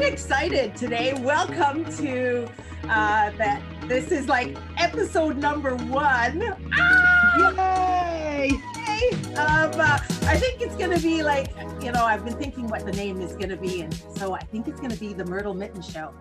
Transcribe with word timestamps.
I'm 0.00 0.10
excited 0.10 0.74
today. 0.76 1.12
Welcome 1.12 1.84
to 1.96 2.46
uh, 2.84 3.30
that. 3.32 3.60
This 3.86 4.10
is 4.10 4.28
like 4.28 4.56
episode 4.78 5.36
number 5.36 5.76
one. 5.76 6.42
Ah! 6.72 8.42
Yay! 8.42 8.58
Of, 9.32 9.78
uh, 9.78 9.98
I 10.22 10.38
think 10.38 10.62
it's 10.62 10.74
going 10.76 10.96
to 10.96 11.02
be 11.02 11.22
like, 11.22 11.50
you 11.82 11.92
know, 11.92 12.06
I've 12.06 12.24
been 12.24 12.38
thinking 12.38 12.66
what 12.68 12.86
the 12.86 12.92
name 12.92 13.20
is 13.20 13.32
going 13.32 13.50
to 13.50 13.58
be. 13.58 13.82
And 13.82 13.94
so 14.16 14.32
I 14.32 14.40
think 14.40 14.68
it's 14.68 14.80
going 14.80 14.90
to 14.90 14.98
be 14.98 15.12
the 15.12 15.26
Myrtle 15.26 15.52
Mitton 15.52 15.82
Show. 15.82 16.14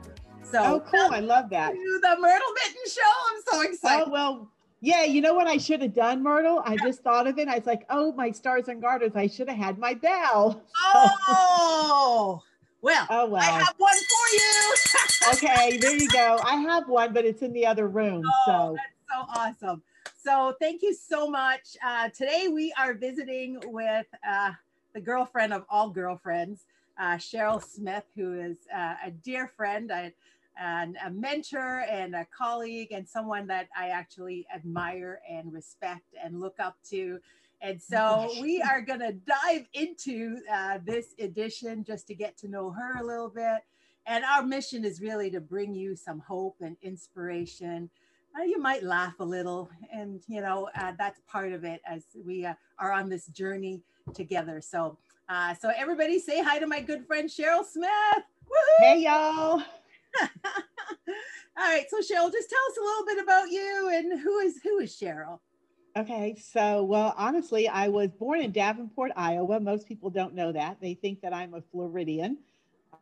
So, 0.43 0.61
oh, 0.61 0.79
cool. 0.81 1.13
I 1.13 1.21
love 1.21 1.49
that. 1.51 1.71
the 1.71 2.17
Myrtle 2.19 2.51
Mitton 2.55 2.83
Show. 2.85 3.01
I'm 3.31 3.41
so 3.49 3.61
excited. 3.61 4.03
Oh, 4.07 4.11
well, 4.11 4.51
yeah, 4.81 5.05
you 5.05 5.21
know 5.21 5.33
what 5.33 5.47
I 5.47 5.55
should 5.55 5.81
have 5.83 5.93
done, 5.93 6.21
Myrtle? 6.21 6.61
I 6.65 6.75
just 6.75 7.01
thought 7.01 7.27
of 7.27 7.39
it. 7.39 7.47
I 7.47 7.55
was 7.55 7.65
like, 7.65 7.85
oh, 7.89 8.11
my 8.11 8.31
stars 8.31 8.67
and 8.67 8.81
garters. 8.81 9.13
I 9.15 9.27
should 9.27 9.47
have 9.47 9.57
had 9.57 9.77
my 9.77 9.93
bell. 9.93 10.63
Oh, 10.83 12.43
well, 12.81 13.07
Oh, 13.09 13.25
well. 13.27 13.41
I 13.41 13.51
have 13.51 13.75
one 13.77 13.93
for 13.95 14.35
you. 14.35 15.33
okay, 15.33 15.77
there 15.77 15.95
you 15.95 16.07
go. 16.09 16.39
I 16.43 16.55
have 16.55 16.87
one, 16.87 17.13
but 17.13 17.25
it's 17.25 17.41
in 17.41 17.53
the 17.53 17.65
other 17.65 17.87
room. 17.87 18.23
Oh, 18.25 18.43
So, 18.45 18.75
that's 18.75 19.09
so 19.09 19.39
awesome. 19.67 19.83
So 20.21 20.55
thank 20.59 20.81
you 20.81 20.93
so 20.93 21.29
much. 21.29 21.77
Uh, 21.85 22.09
today 22.09 22.47
we 22.51 22.73
are 22.77 22.93
visiting 22.93 23.59
with 23.65 24.05
uh, 24.27 24.51
the 24.93 25.01
girlfriend 25.01 25.53
of 25.53 25.65
all 25.69 25.89
girlfriends, 25.89 26.65
uh, 26.99 27.15
Cheryl 27.15 27.63
Smith, 27.63 28.03
who 28.15 28.39
is 28.39 28.57
uh, 28.75 28.95
a 29.05 29.11
dear 29.11 29.47
friend 29.47 29.91
a- 29.91 30.11
and 30.61 30.97
a 31.05 31.09
mentor 31.09 31.85
and 31.89 32.13
a 32.15 32.27
colleague 32.37 32.91
and 32.91 33.07
someone 33.07 33.47
that 33.47 33.69
I 33.77 33.89
actually 33.89 34.45
admire 34.53 35.21
and 35.29 35.53
respect 35.53 36.03
and 36.21 36.39
look 36.41 36.55
up 36.59 36.75
to. 36.89 37.19
And 37.61 37.81
so 37.81 38.29
we 38.41 38.61
are 38.61 38.81
going 38.81 39.01
to 39.01 39.11
dive 39.11 39.67
into 39.73 40.37
uh, 40.51 40.79
this 40.85 41.13
edition 41.19 41.83
just 41.83 42.07
to 42.07 42.15
get 42.15 42.37
to 42.37 42.47
know 42.47 42.71
her 42.71 42.97
a 43.01 43.05
little 43.05 43.29
bit. 43.29 43.59
And 44.05 44.23
our 44.23 44.43
mission 44.43 44.85
is 44.85 45.01
really 45.01 45.29
to 45.31 45.41
bring 45.41 45.75
you 45.75 45.95
some 45.95 46.19
hope 46.19 46.55
and 46.61 46.77
inspiration. 46.81 47.89
Uh, 48.39 48.43
you 48.43 48.59
might 48.59 48.83
laugh 48.83 49.19
a 49.19 49.25
little, 49.25 49.69
and 49.91 50.21
you 50.27 50.39
know 50.39 50.69
uh, 50.79 50.93
that's 50.97 51.19
part 51.27 51.51
of 51.51 51.63
it 51.63 51.81
as 51.85 52.03
we 52.25 52.45
uh, 52.45 52.53
are 52.77 52.91
on 52.91 53.09
this 53.09 53.25
journey 53.27 53.81
together. 54.13 54.61
So, 54.61 54.97
uh, 55.27 55.53
so 55.55 55.71
everybody 55.75 56.19
say 56.19 56.41
hi 56.41 56.59
to 56.59 56.67
my 56.67 56.79
good 56.79 57.05
friend 57.05 57.29
Cheryl 57.29 57.65
Smith. 57.65 57.91
Woohoo! 58.45 58.79
hey, 58.79 58.99
y'all. 59.01 59.61
All 61.57 61.65
right, 61.65 61.85
so 61.89 61.97
Cheryl, 61.97 62.31
just 62.31 62.49
tell 62.49 62.65
us 62.69 62.77
a 62.77 62.81
little 62.81 63.05
bit 63.05 63.23
about 63.23 63.51
you 63.51 63.91
and 63.93 64.19
who 64.21 64.39
is 64.39 64.59
who 64.63 64.79
is 64.79 64.95
Cheryl? 64.95 65.39
Okay, 65.99 66.33
so, 66.41 66.83
well, 66.83 67.13
honestly, 67.17 67.67
I 67.67 67.89
was 67.89 68.07
born 68.11 68.39
in 68.39 68.53
Davenport, 68.53 69.11
Iowa. 69.17 69.59
Most 69.59 69.85
people 69.85 70.09
don't 70.09 70.33
know 70.33 70.53
that. 70.53 70.77
They 70.79 70.93
think 70.93 71.19
that 71.19 71.33
I'm 71.33 71.53
a 71.53 71.61
Floridian. 71.73 72.37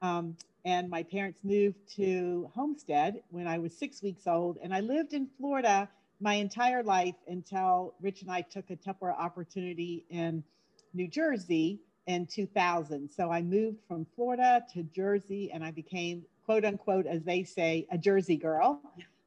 Um, 0.02 0.36
and 0.66 0.90
my 0.90 1.04
parents 1.04 1.38
moved 1.44 1.78
to 1.98 2.50
Homestead 2.56 3.22
when 3.30 3.48
I 3.48 3.60
was 3.60 3.78
six 3.78 4.02
weeks 4.02 4.26
old. 4.26 4.58
And 4.64 4.74
I 4.74 4.80
lived 4.80 5.14
in 5.14 5.28
Florida 5.38 5.88
my 6.20 6.34
entire 6.34 6.82
life 6.82 7.14
until 7.28 7.94
Rich 8.02 8.24
and 8.24 8.32
I 8.32 8.42
took 8.42 8.72
a 8.72 8.76
Tupperware 8.76 9.16
opportunity 9.16 10.04
in 10.10 10.44
New 10.96 11.08
Jersey 11.08 11.80
in 12.08 12.26
2000. 12.26 13.12
So 13.12 13.30
I 13.32 13.44
moved 13.44 13.78
from 13.88 14.08
Florida 14.16 14.66
to 14.74 14.82
Jersey 14.82 15.52
and 15.54 15.64
I 15.64 15.70
became, 15.70 16.24
quote 16.46 16.66
unquote, 16.66 17.06
as 17.06 17.22
they 17.22 17.44
say, 17.44 17.86
a 17.92 17.98
Jersey 18.00 18.38
girl. 18.38 18.82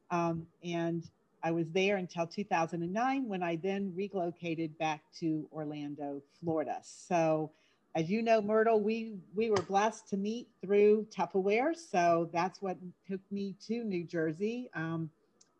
Um, 0.09 0.45
and 0.61 1.09
I 1.43 1.51
was 1.51 1.71
there 1.71 1.97
until 1.97 2.27
2009 2.27 3.27
when 3.27 3.41
I 3.41 3.55
then 3.55 3.93
relocated 3.95 4.77
back 4.77 5.01
to 5.19 5.47
Orlando, 5.51 6.21
Florida. 6.39 6.79
So, 6.83 7.51
as 7.95 8.09
you 8.09 8.21
know, 8.21 8.41
Myrtle, 8.41 8.79
we 8.79 9.15
we 9.35 9.49
were 9.49 9.61
blessed 9.61 10.07
to 10.09 10.17
meet 10.17 10.47
through 10.63 11.07
Tupperware. 11.09 11.75
So 11.75 12.29
that's 12.31 12.61
what 12.61 12.77
took 13.09 13.19
me 13.31 13.55
to 13.67 13.83
New 13.83 14.03
Jersey. 14.03 14.69
Um, 14.73 15.09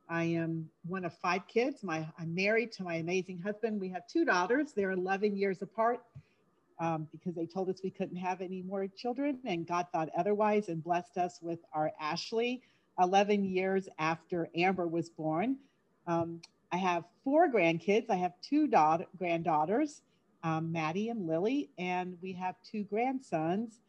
I 0.08 0.24
am 0.24 0.70
one 0.86 1.04
of 1.04 1.14
five 1.18 1.48
kids. 1.48 1.84
My 1.84 2.08
I'm 2.20 2.34
married 2.34 2.72
to 2.74 2.84
my 2.84 2.96
amazing 2.96 3.40
husband. 3.40 3.82
We 3.82 3.90
have 3.90 4.08
two 4.08 4.24
daughters. 4.24 4.72
They're 4.74 4.92
11 4.92 5.36
years 5.36 5.62
apart 5.62 6.02
um, 6.80 7.08
because 7.12 7.36
they 7.36 7.46
told 7.46 7.70
us 7.70 7.82
we 7.84 7.92
couldn't 7.92 8.18
have 8.18 8.42
any 8.42 8.62
more 8.62 8.88
children, 8.88 9.40
and 9.46 9.68
God 9.68 9.88
thought 9.92 10.10
otherwise 10.18 10.70
and 10.70 10.84
blessed 10.84 11.18
us 11.18 11.40
with 11.42 11.60
our 11.74 11.92
Ashley. 12.00 12.62
11 13.00 13.46
years 13.46 13.88
after 14.00 14.50
Amber 14.56 14.88
was 14.88 15.10
born. 15.10 15.58
Um, 16.08 16.42
I 16.72 16.78
have 16.78 17.04
four 17.24 17.50
grandkids. 17.50 18.10
I 18.10 18.16
have 18.16 18.34
two 18.42 18.68
daughter, 18.68 19.06
granddaughters, 19.18 20.02
um, 20.44 20.72
Maddie 20.72 21.10
and 21.10 21.28
Lily, 21.28 21.70
and 21.78 22.18
we 22.22 22.34
have 22.34 22.56
two 22.64 22.84
grandsons. 22.84 23.80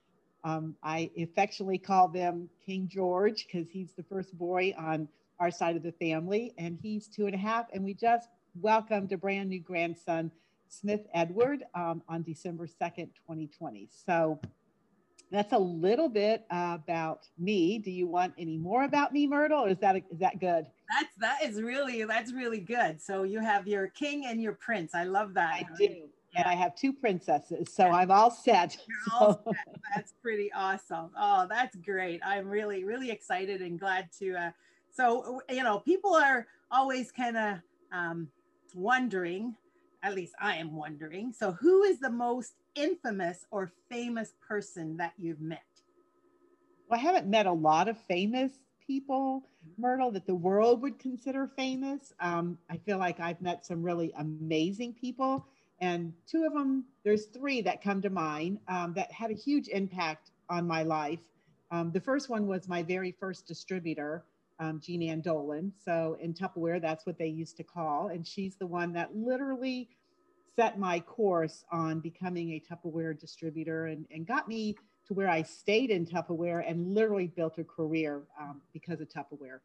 Um, 0.44 0.74
I 0.82 1.10
affectionately 1.16 1.78
call 1.78 2.08
them 2.08 2.48
King 2.66 2.88
George 2.88 3.46
because 3.46 3.68
he's 3.70 3.92
the 3.92 4.02
first 4.02 4.36
boy 4.36 4.74
on 4.76 5.08
our 5.38 5.50
side 5.50 5.76
of 5.76 5.82
the 5.82 5.92
family, 5.92 6.52
and 6.58 6.78
he's 6.82 7.06
two 7.06 7.26
and 7.26 7.34
a 7.34 7.38
half. 7.38 7.66
And 7.72 7.84
we 7.84 7.94
just 7.94 8.28
welcomed 8.60 9.12
a 9.12 9.16
brand 9.16 9.48
new 9.48 9.60
grandson, 9.60 10.30
Smith 10.68 11.06
Edward, 11.14 11.64
um, 11.74 12.02
on 12.08 12.22
December 12.22 12.66
2nd, 12.66 13.10
2020. 13.26 13.88
So 13.90 14.40
that's 15.32 15.52
a 15.54 15.58
little 15.58 16.10
bit 16.10 16.44
about 16.50 17.26
me. 17.38 17.78
Do 17.78 17.90
you 17.90 18.06
want 18.06 18.34
any 18.38 18.58
more 18.58 18.84
about 18.84 19.12
me, 19.12 19.26
Myrtle, 19.26 19.64
or 19.64 19.70
is 19.70 19.78
that 19.78 19.96
is 19.96 20.18
that 20.18 20.38
good? 20.38 20.66
That's 20.90 21.14
that 21.20 21.42
is 21.42 21.62
really 21.62 22.04
that's 22.04 22.32
really 22.32 22.60
good. 22.60 23.00
So 23.00 23.22
you 23.22 23.40
have 23.40 23.66
your 23.66 23.88
king 23.88 24.26
and 24.26 24.40
your 24.40 24.52
prince. 24.52 24.94
I 24.94 25.04
love 25.04 25.32
that. 25.34 25.54
I 25.54 25.66
do. 25.78 26.08
And 26.34 26.46
I 26.46 26.54
have 26.54 26.74
two 26.74 26.94
princesses, 26.94 27.74
so 27.74 27.84
I'm 27.84 28.10
all 28.10 28.30
set. 28.30 28.78
You're 28.88 29.14
all 29.20 29.42
set. 29.44 29.80
That's 29.94 30.14
pretty 30.22 30.50
awesome. 30.54 31.10
Oh, 31.18 31.46
that's 31.48 31.76
great. 31.76 32.20
I'm 32.24 32.48
really, 32.48 32.84
really 32.84 33.10
excited 33.10 33.60
and 33.60 33.78
glad 33.78 34.08
to. 34.18 34.34
Uh, 34.36 34.50
so, 34.90 35.42
you 35.50 35.62
know, 35.62 35.80
people 35.80 36.14
are 36.14 36.46
always 36.70 37.12
kind 37.12 37.36
of 37.36 37.58
um, 37.92 38.28
wondering, 38.74 39.54
at 40.02 40.14
least 40.14 40.34
I 40.40 40.56
am 40.56 40.74
wondering. 40.76 41.32
So, 41.32 41.52
who 41.52 41.82
is 41.82 41.98
the 42.00 42.10
most 42.10 42.54
infamous 42.74 43.46
or 43.50 43.72
famous 43.90 44.34
person 44.46 44.96
that 44.96 45.12
you've 45.18 45.40
met? 45.40 45.60
Well, 46.88 46.98
I 46.98 47.02
haven't 47.02 47.26
met 47.28 47.46
a 47.46 47.52
lot 47.52 47.88
of 47.88 47.98
famous 47.98 48.52
people, 48.86 49.42
Myrtle, 49.78 50.10
that 50.10 50.26
the 50.26 50.34
world 50.34 50.82
would 50.82 50.98
consider 50.98 51.46
famous. 51.46 52.12
Um, 52.20 52.58
I 52.68 52.76
feel 52.76 52.98
like 52.98 53.20
I've 53.20 53.40
met 53.40 53.64
some 53.64 53.82
really 53.82 54.12
amazing 54.18 54.94
people. 54.94 55.46
And 55.80 56.12
two 56.26 56.44
of 56.44 56.52
them, 56.52 56.84
there's 57.04 57.26
three 57.26 57.60
that 57.62 57.82
come 57.82 58.00
to 58.02 58.10
mind 58.10 58.58
um, 58.68 58.92
that 58.94 59.10
had 59.10 59.30
a 59.30 59.34
huge 59.34 59.68
impact 59.68 60.30
on 60.48 60.66
my 60.66 60.82
life. 60.82 61.20
Um, 61.70 61.90
the 61.90 62.00
first 62.00 62.28
one 62.28 62.46
was 62.46 62.68
my 62.68 62.82
very 62.82 63.12
first 63.12 63.46
distributor, 63.46 64.24
um, 64.62 64.80
Jean 64.80 65.02
Ann 65.02 65.20
Dolan. 65.20 65.72
So 65.84 66.16
in 66.20 66.32
Tupperware, 66.32 66.80
that's 66.80 67.04
what 67.04 67.18
they 67.18 67.26
used 67.26 67.56
to 67.56 67.64
call. 67.64 68.08
And 68.08 68.26
she's 68.26 68.54
the 68.54 68.66
one 68.66 68.92
that 68.92 69.14
literally 69.14 69.88
set 70.54 70.78
my 70.78 71.00
course 71.00 71.64
on 71.72 71.98
becoming 72.00 72.52
a 72.52 72.60
Tupperware 72.60 73.18
distributor 73.18 73.86
and, 73.86 74.06
and 74.10 74.26
got 74.26 74.46
me 74.46 74.76
to 75.08 75.14
where 75.14 75.28
I 75.28 75.42
stayed 75.42 75.90
in 75.90 76.06
Tupperware 76.06 76.62
and 76.68 76.94
literally 76.94 77.26
built 77.26 77.58
a 77.58 77.64
career 77.64 78.22
um, 78.40 78.60
because 78.72 79.00
of 79.00 79.08
Tupperware. 79.08 79.58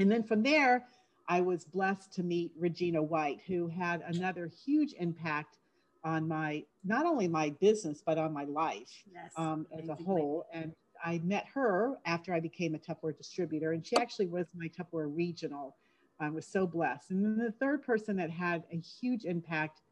And 0.00 0.10
then 0.10 0.24
from 0.24 0.42
there, 0.42 0.86
I 1.28 1.40
was 1.40 1.64
blessed 1.64 2.12
to 2.14 2.22
meet 2.22 2.52
Regina 2.58 3.02
White, 3.02 3.40
who 3.46 3.68
had 3.68 4.02
another 4.06 4.50
huge 4.64 4.94
impact 4.98 5.58
on 6.04 6.26
my 6.26 6.64
not 6.84 7.06
only 7.06 7.26
my 7.28 7.50
business 7.60 8.02
but 8.06 8.18
on 8.18 8.32
my 8.32 8.44
life 8.44 9.02
Yes. 9.12 9.32
um, 9.36 9.66
as 9.76 9.88
a 9.88 9.94
whole. 9.94 10.46
And 10.52 10.72
I 11.04 11.20
met 11.24 11.46
her 11.54 11.98
after 12.04 12.34
I 12.34 12.40
became 12.40 12.74
a 12.74 12.78
Tupperware 12.78 13.16
distributor, 13.16 13.72
and 13.72 13.86
she 13.86 13.96
actually 13.96 14.26
was 14.26 14.46
my 14.54 14.68
Tupperware 14.68 15.14
regional. 15.14 15.76
I 16.20 16.30
was 16.30 16.46
so 16.46 16.66
blessed. 16.66 17.10
And 17.10 17.24
then 17.24 17.38
the 17.38 17.52
third 17.52 17.82
person 17.82 18.16
that 18.16 18.30
had 18.30 18.64
a 18.72 18.78
huge 18.78 19.24
impact 19.24 19.82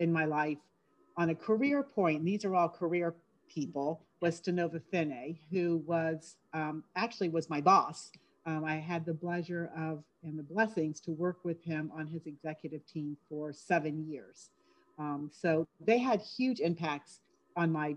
in 0.00 0.12
my 0.12 0.24
life 0.24 0.58
on 1.16 1.30
a 1.30 1.34
career 1.34 1.82
point, 1.82 2.24
these 2.24 2.44
are 2.44 2.54
all 2.54 2.68
career 2.68 3.14
people, 3.48 4.02
was 4.20 4.40
Stanova 4.40 4.80
who 5.50 5.78
was 5.86 6.36
um, 6.52 6.84
actually 6.96 7.28
was 7.28 7.48
my 7.48 7.60
boss. 7.60 8.10
Um, 8.46 8.64
I 8.64 8.76
had 8.76 9.04
the 9.04 9.14
pleasure 9.14 9.70
of 9.76 10.02
and 10.22 10.38
the 10.38 10.42
blessings 10.42 11.00
to 11.00 11.12
work 11.12 11.44
with 11.44 11.62
him 11.62 11.90
on 11.96 12.06
his 12.06 12.26
executive 12.26 12.84
team 12.86 13.16
for 13.28 13.52
seven 13.52 14.04
years. 14.08 14.50
Um, 14.98 15.30
so 15.32 15.66
they 15.80 15.98
had 15.98 16.20
huge 16.20 16.60
impacts 16.60 17.20
on 17.56 17.70
my 17.70 17.96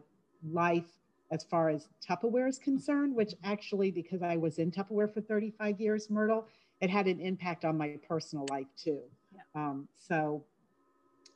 life 0.52 0.92
as 1.32 1.44
far 1.44 1.70
as 1.70 1.88
Tupperware 2.08 2.48
is 2.48 2.58
concerned, 2.58 3.16
which 3.16 3.34
actually, 3.44 3.92
because 3.92 4.22
I 4.22 4.36
was 4.36 4.58
in 4.58 4.72
Tupperware 4.72 5.14
for 5.14 5.22
35 5.22 5.80
years, 5.80 6.10
Myrtle, 6.10 6.48
it 6.82 6.90
had 6.90 7.08
an 7.08 7.20
impact 7.20 7.66
on 7.66 7.78
my 7.78 8.00
personal 8.08 8.46
life 8.50 8.68
too. 8.78 9.02
Yeah. 9.34 9.42
Um, 9.56 9.88
so 10.08 10.44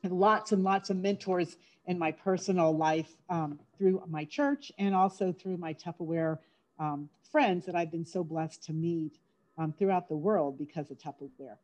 lots 0.02 0.52
and 0.52 0.64
lots 0.64 0.90
of 0.90 0.96
mentors 0.96 1.56
in 1.86 1.98
my 1.98 2.12
personal 2.12 2.76
life 2.76 3.16
um, 3.28 3.58
through 3.76 4.02
my 4.08 4.24
church 4.24 4.72
and 4.78 4.94
also 4.94 5.32
through 5.32 5.56
my 5.56 5.74
Tupperware 5.74 6.38
um, 6.78 7.08
friends 7.30 7.66
that 7.66 7.74
I've 7.74 7.90
been 7.90 8.04
so 8.04 8.24
blessed 8.24 8.64
to 8.64 8.72
meet 8.72 9.18
um, 9.58 9.72
throughout 9.72 10.08
the 10.08 10.16
world 10.16 10.58
because 10.58 10.90
of 10.90 10.98
Tupperware. 10.98 11.56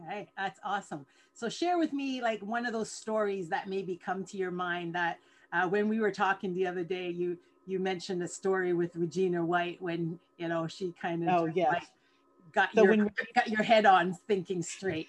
Okay, 0.00 0.28
that's 0.36 0.60
awesome. 0.64 1.06
So 1.32 1.48
share 1.48 1.78
with 1.78 1.92
me 1.92 2.20
like 2.20 2.40
one 2.40 2.66
of 2.66 2.72
those 2.72 2.90
stories 2.90 3.48
that 3.48 3.68
maybe 3.68 3.96
come 3.96 4.24
to 4.24 4.36
your 4.36 4.50
mind 4.50 4.94
that 4.94 5.18
uh, 5.52 5.68
when 5.68 5.88
we 5.88 6.00
were 6.00 6.10
talking 6.10 6.54
the 6.54 6.66
other 6.66 6.84
day, 6.84 7.10
you 7.10 7.38
you 7.66 7.78
mentioned 7.78 8.22
a 8.22 8.28
story 8.28 8.72
with 8.72 8.96
Regina 8.96 9.44
White 9.44 9.80
when 9.80 10.18
you 10.38 10.48
know 10.48 10.66
she 10.66 10.92
kind 11.00 11.28
of 11.28 11.28
oh 11.28 11.46
yes 11.46 11.72
like 11.72 11.82
got 12.52 12.70
so 12.74 12.82
your 12.82 12.90
when, 12.90 13.10
got 13.34 13.48
your 13.48 13.62
head 13.62 13.86
on 13.86 14.14
thinking 14.26 14.62
straight. 14.62 15.08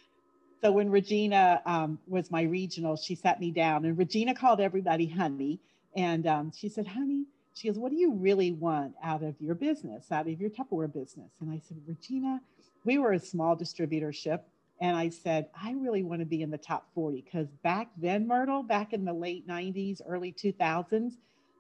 So 0.62 0.72
when 0.72 0.90
Regina 0.90 1.62
um, 1.66 2.00
was 2.08 2.32
my 2.32 2.44
regional, 2.44 2.96
she 2.96 3.16
sat 3.16 3.40
me 3.40 3.52
down 3.52 3.84
and 3.86 3.98
Regina 3.98 4.34
called 4.34 4.62
everybody 4.62 5.08
honey, 5.08 5.60
and 5.96 6.28
um, 6.28 6.52
she 6.56 6.70
said, 6.70 6.88
"Honey." 6.88 7.26
She 7.56 7.68
goes, 7.68 7.78
What 7.78 7.92
do 7.92 7.98
you 7.98 8.14
really 8.14 8.52
want 8.52 8.96
out 9.04 9.22
of 9.22 9.36
your 9.40 9.54
business, 9.54 10.12
out 10.12 10.28
of 10.28 10.42
your 10.42 10.50
Tupperware 10.50 10.92
business? 10.92 11.30
And 11.40 11.52
I 11.52 11.60
said, 11.60 11.78
Regina, 11.86 12.42
we 12.84 12.98
were 12.98 13.12
a 13.14 13.20
small 13.20 13.56
distributorship 13.56 14.40
and 14.84 14.98
I 14.98 15.08
said, 15.08 15.48
I 15.56 15.72
really 15.72 16.04
want 16.04 16.20
to 16.20 16.26
be 16.26 16.42
in 16.42 16.52
the 16.52 16.58
top 16.58 16.90
40 16.94 17.22
because 17.22 17.48
back 17.64 17.92
then, 17.96 18.28
Myrtle, 18.28 18.64
back 18.64 18.92
in 18.92 19.06
the 19.06 19.14
late 19.14 19.48
90s, 19.48 20.02
early 20.06 20.34
2000s, 20.34 21.14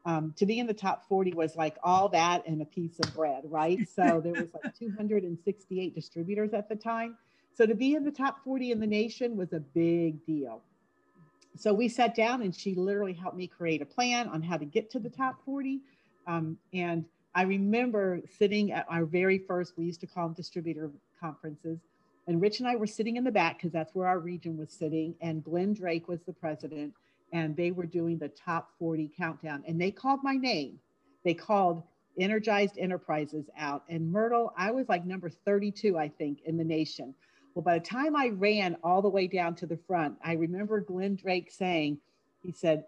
um, 0.05 0.33
to 0.35 0.45
be 0.45 0.59
in 0.59 0.67
the 0.67 0.73
top 0.73 1.07
40 1.07 1.31
was 1.31 1.55
like 1.55 1.77
all 1.81 2.09
that 2.09 2.45
and 2.45 2.61
a 2.61 2.65
piece 2.65 2.99
of 2.99 3.15
bread, 3.15 3.43
right? 3.45 3.79
So 3.95 4.19
there 4.21 4.33
was 4.33 4.49
like 4.53 4.77
268 4.77 5.95
distributors 5.95 6.51
at 6.51 6.67
the 6.67 6.75
time. 6.75 7.15
So 7.53 7.65
to 7.65 7.73
be 7.73 7.93
in 7.93 8.03
the 8.03 8.11
top 8.11 8.43
40 8.43 8.71
in 8.71 8.81
the 8.81 8.87
nation 8.87 9.37
was 9.37 9.53
a 9.53 9.61
big 9.61 10.25
deal. 10.25 10.61
So 11.55 11.73
we 11.73 11.87
sat 11.87 12.17
down 12.17 12.41
and 12.41 12.53
she 12.53 12.75
literally 12.75 13.13
helped 13.13 13.37
me 13.37 13.47
create 13.47 13.81
a 13.81 13.85
plan 13.85 14.27
on 14.27 14.41
how 14.41 14.57
to 14.57 14.65
get 14.65 14.91
to 14.91 14.99
the 14.99 15.09
top 15.09 15.37
40. 15.45 15.79
Um, 16.27 16.57
and 16.73 17.05
I 17.33 17.43
remember 17.43 18.19
sitting 18.37 18.73
at 18.73 18.85
our 18.89 19.05
very 19.05 19.37
first, 19.37 19.77
we 19.77 19.85
used 19.85 20.01
to 20.01 20.07
call 20.07 20.27
them 20.27 20.33
distributor 20.33 20.91
conferences. 21.21 21.79
And 22.27 22.41
Rich 22.41 22.59
and 22.59 22.67
I 22.67 22.75
were 22.75 22.87
sitting 22.87 23.17
in 23.17 23.23
the 23.23 23.31
back 23.31 23.57
because 23.57 23.71
that's 23.71 23.93
where 23.93 24.07
our 24.07 24.19
region 24.19 24.57
was 24.57 24.71
sitting. 24.71 25.15
And 25.21 25.43
Glenn 25.43 25.73
Drake 25.73 26.07
was 26.07 26.21
the 26.21 26.33
president. 26.33 26.93
And 27.31 27.55
they 27.55 27.71
were 27.71 27.85
doing 27.85 28.17
the 28.17 28.29
top 28.29 28.71
40 28.79 29.11
countdown. 29.17 29.63
And 29.67 29.81
they 29.81 29.91
called 29.91 30.19
my 30.23 30.35
name. 30.35 30.79
They 31.23 31.33
called 31.33 31.83
Energized 32.19 32.77
Enterprises 32.77 33.49
out. 33.57 33.83
And 33.89 34.11
Myrtle, 34.11 34.53
I 34.57 34.71
was 34.71 34.87
like 34.87 35.05
number 35.05 35.29
32, 35.29 35.97
I 35.97 36.09
think, 36.09 36.41
in 36.45 36.57
the 36.57 36.63
nation. 36.63 37.15
Well, 37.53 37.63
by 37.63 37.77
the 37.77 37.85
time 37.85 38.15
I 38.15 38.27
ran 38.27 38.77
all 38.83 39.01
the 39.01 39.09
way 39.09 39.27
down 39.27 39.55
to 39.55 39.65
the 39.65 39.79
front, 39.87 40.17
I 40.23 40.33
remember 40.33 40.79
Glenn 40.79 41.15
Drake 41.15 41.51
saying, 41.51 41.99
he 42.41 42.51
said, 42.51 42.85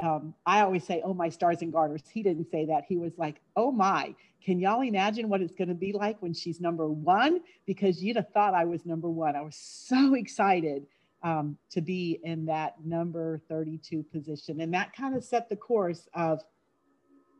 um, 0.00 0.34
I 0.44 0.60
always 0.60 0.84
say, 0.84 1.02
oh, 1.04 1.14
my 1.14 1.28
stars 1.28 1.62
and 1.62 1.72
garters. 1.72 2.02
He 2.12 2.22
didn't 2.22 2.50
say 2.50 2.66
that. 2.66 2.84
He 2.88 2.96
was 2.96 3.12
like, 3.16 3.40
oh, 3.56 3.70
my, 3.70 4.14
can 4.44 4.58
y'all 4.58 4.82
imagine 4.82 5.28
what 5.28 5.40
it's 5.40 5.54
going 5.54 5.68
to 5.68 5.74
be 5.74 5.92
like 5.92 6.20
when 6.20 6.34
she's 6.34 6.60
number 6.60 6.88
one? 6.88 7.40
Because 7.66 8.02
you'd 8.02 8.16
have 8.16 8.28
thought 8.30 8.54
I 8.54 8.64
was 8.64 8.84
number 8.84 9.08
one. 9.08 9.36
I 9.36 9.40
was 9.40 9.56
so 9.56 10.14
excited 10.14 10.86
um, 11.22 11.56
to 11.70 11.80
be 11.80 12.20
in 12.22 12.44
that 12.46 12.74
number 12.84 13.40
32 13.48 14.02
position. 14.04 14.60
And 14.60 14.74
that 14.74 14.94
kind 14.94 15.16
of 15.16 15.24
set 15.24 15.48
the 15.48 15.56
course 15.56 16.06
of, 16.12 16.42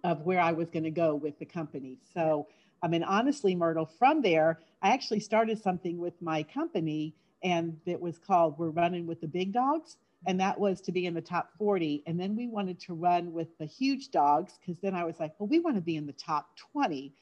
of 0.03 0.23
where 0.23 0.41
I 0.41 0.53
was 0.53 0.71
going 0.71 0.85
to 0.85 0.91
go 0.91 1.15
with 1.15 1.39
the 1.39 1.45
company. 1.45 1.99
So, 2.15 2.47
I 2.83 2.89
mean, 2.89 3.03
honestly, 3.03 3.55
Myrtle, 3.55 3.87
from 3.87 4.23
there, 4.23 4.61
I 4.81 4.91
actually 4.91 5.21
started 5.21 5.62
something 5.62 5.99
with 5.99 6.21
my 6.23 6.43
company 6.43 7.15
and 7.43 7.79
it 7.85 8.00
was 8.00 8.19
called 8.19 8.59
We're 8.59 8.71
Running 8.71 9.07
with 9.07 9.21
the 9.21 9.29
Big 9.29 9.53
Dogs 9.53 9.99
and 10.26 10.41
that 10.41 10.59
was 10.59 10.81
to 10.81 10.93
be 10.93 11.06
in 11.06 11.15
the 11.15 11.21
top 11.21 11.50
40 11.59 12.03
and 12.06 12.19
then 12.19 12.37
we 12.37 12.47
wanted 12.47 12.81
to 12.81 12.94
run 12.94 13.32
with 13.32 13.49
the 13.59 13.67
huge 13.67 14.11
dogs 14.11 14.59
because 14.61 14.81
then 14.82 14.94
i 14.94 15.05
was 15.05 15.19
like 15.21 15.32
well 15.38 15.49
we 15.49 15.59
want 15.59 15.76
to 15.76 15.82
be 15.82 15.97
in 15.97 16.06
the 16.06 16.12
top 16.12 16.49
20 16.73 17.12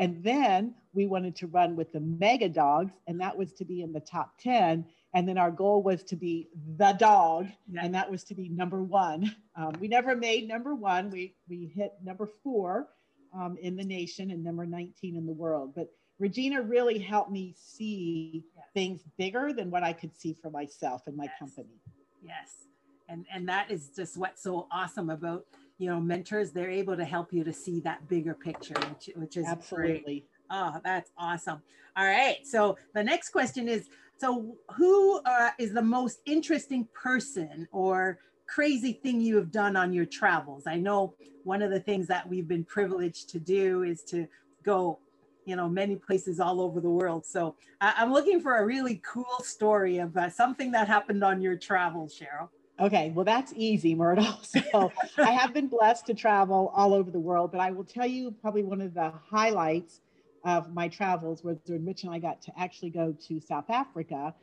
and 0.00 0.22
then 0.24 0.74
we 0.92 1.06
wanted 1.06 1.36
to 1.36 1.46
run 1.46 1.76
with 1.76 1.92
the 1.92 2.00
mega 2.00 2.48
dogs 2.48 2.92
and 3.06 3.20
that 3.20 3.36
was 3.36 3.52
to 3.52 3.64
be 3.64 3.82
in 3.82 3.92
the 3.92 4.00
top 4.00 4.38
10 4.40 4.84
and 5.14 5.28
then 5.28 5.38
our 5.38 5.50
goal 5.50 5.82
was 5.82 6.02
to 6.02 6.16
be 6.16 6.48
the 6.76 6.92
dog 6.92 7.46
yeah. 7.70 7.84
and 7.84 7.94
that 7.94 8.10
was 8.10 8.24
to 8.24 8.34
be 8.34 8.48
number 8.48 8.82
one. 8.82 9.34
Um, 9.56 9.72
we 9.78 9.86
never 9.86 10.16
made 10.16 10.48
number 10.48 10.74
one. 10.74 11.10
We 11.10 11.36
we 11.48 11.70
hit 11.72 11.92
number 12.02 12.28
four 12.42 12.88
um, 13.32 13.56
in 13.60 13.76
the 13.76 13.84
nation 13.84 14.32
and 14.32 14.42
number 14.42 14.66
19 14.66 15.14
in 15.14 15.24
the 15.24 15.32
world. 15.32 15.74
But 15.76 15.90
regina 16.18 16.60
really 16.60 16.98
helped 16.98 17.30
me 17.30 17.54
see 17.56 18.44
yes. 18.56 18.64
things 18.72 19.02
bigger 19.18 19.52
than 19.52 19.70
what 19.70 19.82
i 19.82 19.92
could 19.92 20.16
see 20.16 20.32
for 20.32 20.50
myself 20.50 21.02
and 21.06 21.16
my 21.16 21.24
yes. 21.24 21.32
company 21.38 21.80
Yes. 22.24 22.68
And 23.08 23.26
and 23.32 23.48
that 23.48 23.70
is 23.70 23.90
just 23.94 24.16
what's 24.16 24.42
so 24.42 24.66
awesome 24.72 25.10
about 25.10 25.44
you 25.78 25.88
know 25.90 26.00
mentors. 26.00 26.52
They're 26.52 26.70
able 26.70 26.96
to 26.96 27.04
help 27.04 27.32
you 27.32 27.44
to 27.44 27.52
see 27.52 27.80
that 27.80 28.08
bigger 28.08 28.34
picture, 28.34 28.74
which 28.88 29.10
which 29.14 29.36
is 29.36 29.46
absolutely. 29.46 30.02
Great. 30.02 30.28
Oh, 30.50 30.80
that's 30.82 31.10
awesome. 31.18 31.62
All 31.96 32.04
right. 32.04 32.36
So 32.44 32.78
the 32.94 33.04
next 33.04 33.30
question 33.30 33.68
is 33.68 33.88
so 34.16 34.56
who 34.76 35.20
uh, 35.26 35.50
is 35.58 35.72
the 35.74 35.82
most 35.82 36.20
interesting 36.24 36.88
person 36.94 37.68
or 37.72 38.18
crazy 38.46 38.92
thing 39.02 39.20
you 39.20 39.36
have 39.36 39.50
done 39.50 39.76
on 39.76 39.92
your 39.92 40.06
travels? 40.06 40.66
I 40.66 40.76
know 40.76 41.14
one 41.42 41.60
of 41.60 41.70
the 41.70 41.80
things 41.80 42.06
that 42.06 42.28
we've 42.28 42.48
been 42.48 42.64
privileged 42.64 43.28
to 43.30 43.38
do 43.38 43.82
is 43.82 44.02
to 44.04 44.26
go 44.62 45.00
you 45.46 45.56
know 45.56 45.68
many 45.68 45.96
places 45.96 46.40
all 46.40 46.60
over 46.60 46.80
the 46.80 46.90
world 46.90 47.24
so 47.24 47.54
I, 47.80 48.02
am 48.02 48.12
looking 48.12 48.40
for 48.40 48.58
a 48.58 48.64
really 48.64 49.00
cool 49.04 49.40
story 49.42 49.98
of 49.98 50.16
uh, 50.16 50.30
something 50.30 50.70
that 50.72 50.88
happened 50.88 51.22
on 51.24 51.40
your 51.40 51.56
travels 51.56 52.18
cheryl 52.18 52.48
okay 52.80 53.12
well 53.14 53.24
that's 53.24 53.52
easy 53.56 53.94
myrtle 53.94 54.38
so 54.42 54.92
i 55.18 55.30
have 55.30 55.54
been 55.54 55.68
blessed 55.68 56.06
to 56.06 56.14
travel 56.14 56.72
all 56.74 56.94
over 56.94 57.10
the 57.10 57.20
world 57.20 57.52
but 57.52 57.60
i 57.60 57.70
will 57.70 57.84
tell 57.84 58.06
you 58.06 58.30
probably 58.40 58.62
one 58.62 58.80
of 58.80 58.94
the 58.94 59.12
highlights 59.30 60.00
of 60.44 60.72
my 60.74 60.88
travels 60.88 61.42
was 61.42 61.58
when 61.66 61.84
Rich 61.84 62.04
and 62.04 62.12
I 62.12 62.18
got 62.18 62.42
to 62.42 62.52
actually 62.58 62.90
go 62.90 63.16
to 63.28 63.40
South 63.40 63.70
Africa. 63.70 64.34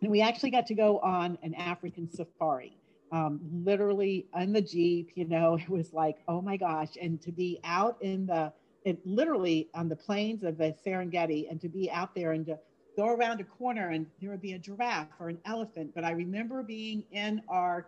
And 0.00 0.10
we 0.10 0.20
actually 0.20 0.50
got 0.50 0.66
to 0.68 0.74
go 0.74 0.98
on 1.00 1.38
an 1.42 1.54
African 1.54 2.10
safari, 2.10 2.76
um, 3.12 3.40
literally 3.64 4.26
on 4.32 4.52
the 4.52 4.62
Jeep. 4.62 5.10
You 5.14 5.28
know, 5.28 5.54
it 5.60 5.68
was 5.68 5.92
like, 5.92 6.16
oh 6.28 6.40
my 6.40 6.56
gosh. 6.56 6.96
And 7.00 7.20
to 7.22 7.32
be 7.32 7.60
out 7.64 7.98
in 8.00 8.26
the 8.26 8.52
it 8.84 9.04
literally 9.06 9.68
on 9.74 9.88
the 9.88 9.96
plains 9.96 10.42
of 10.42 10.58
the 10.58 10.74
Serengeti 10.86 11.50
and 11.50 11.60
to 11.60 11.68
be 11.68 11.90
out 11.90 12.14
there 12.14 12.32
and 12.32 12.44
to 12.46 12.58
go 12.96 13.08
around 13.08 13.40
a 13.40 13.44
corner 13.44 13.88
and 13.90 14.06
there 14.20 14.30
would 14.30 14.42
be 14.42 14.52
a 14.52 14.58
giraffe 14.58 15.08
or 15.18 15.28
an 15.28 15.38
elephant. 15.46 15.92
But 15.94 16.04
I 16.04 16.12
remember 16.12 16.62
being 16.62 17.04
in 17.10 17.42
our 17.48 17.86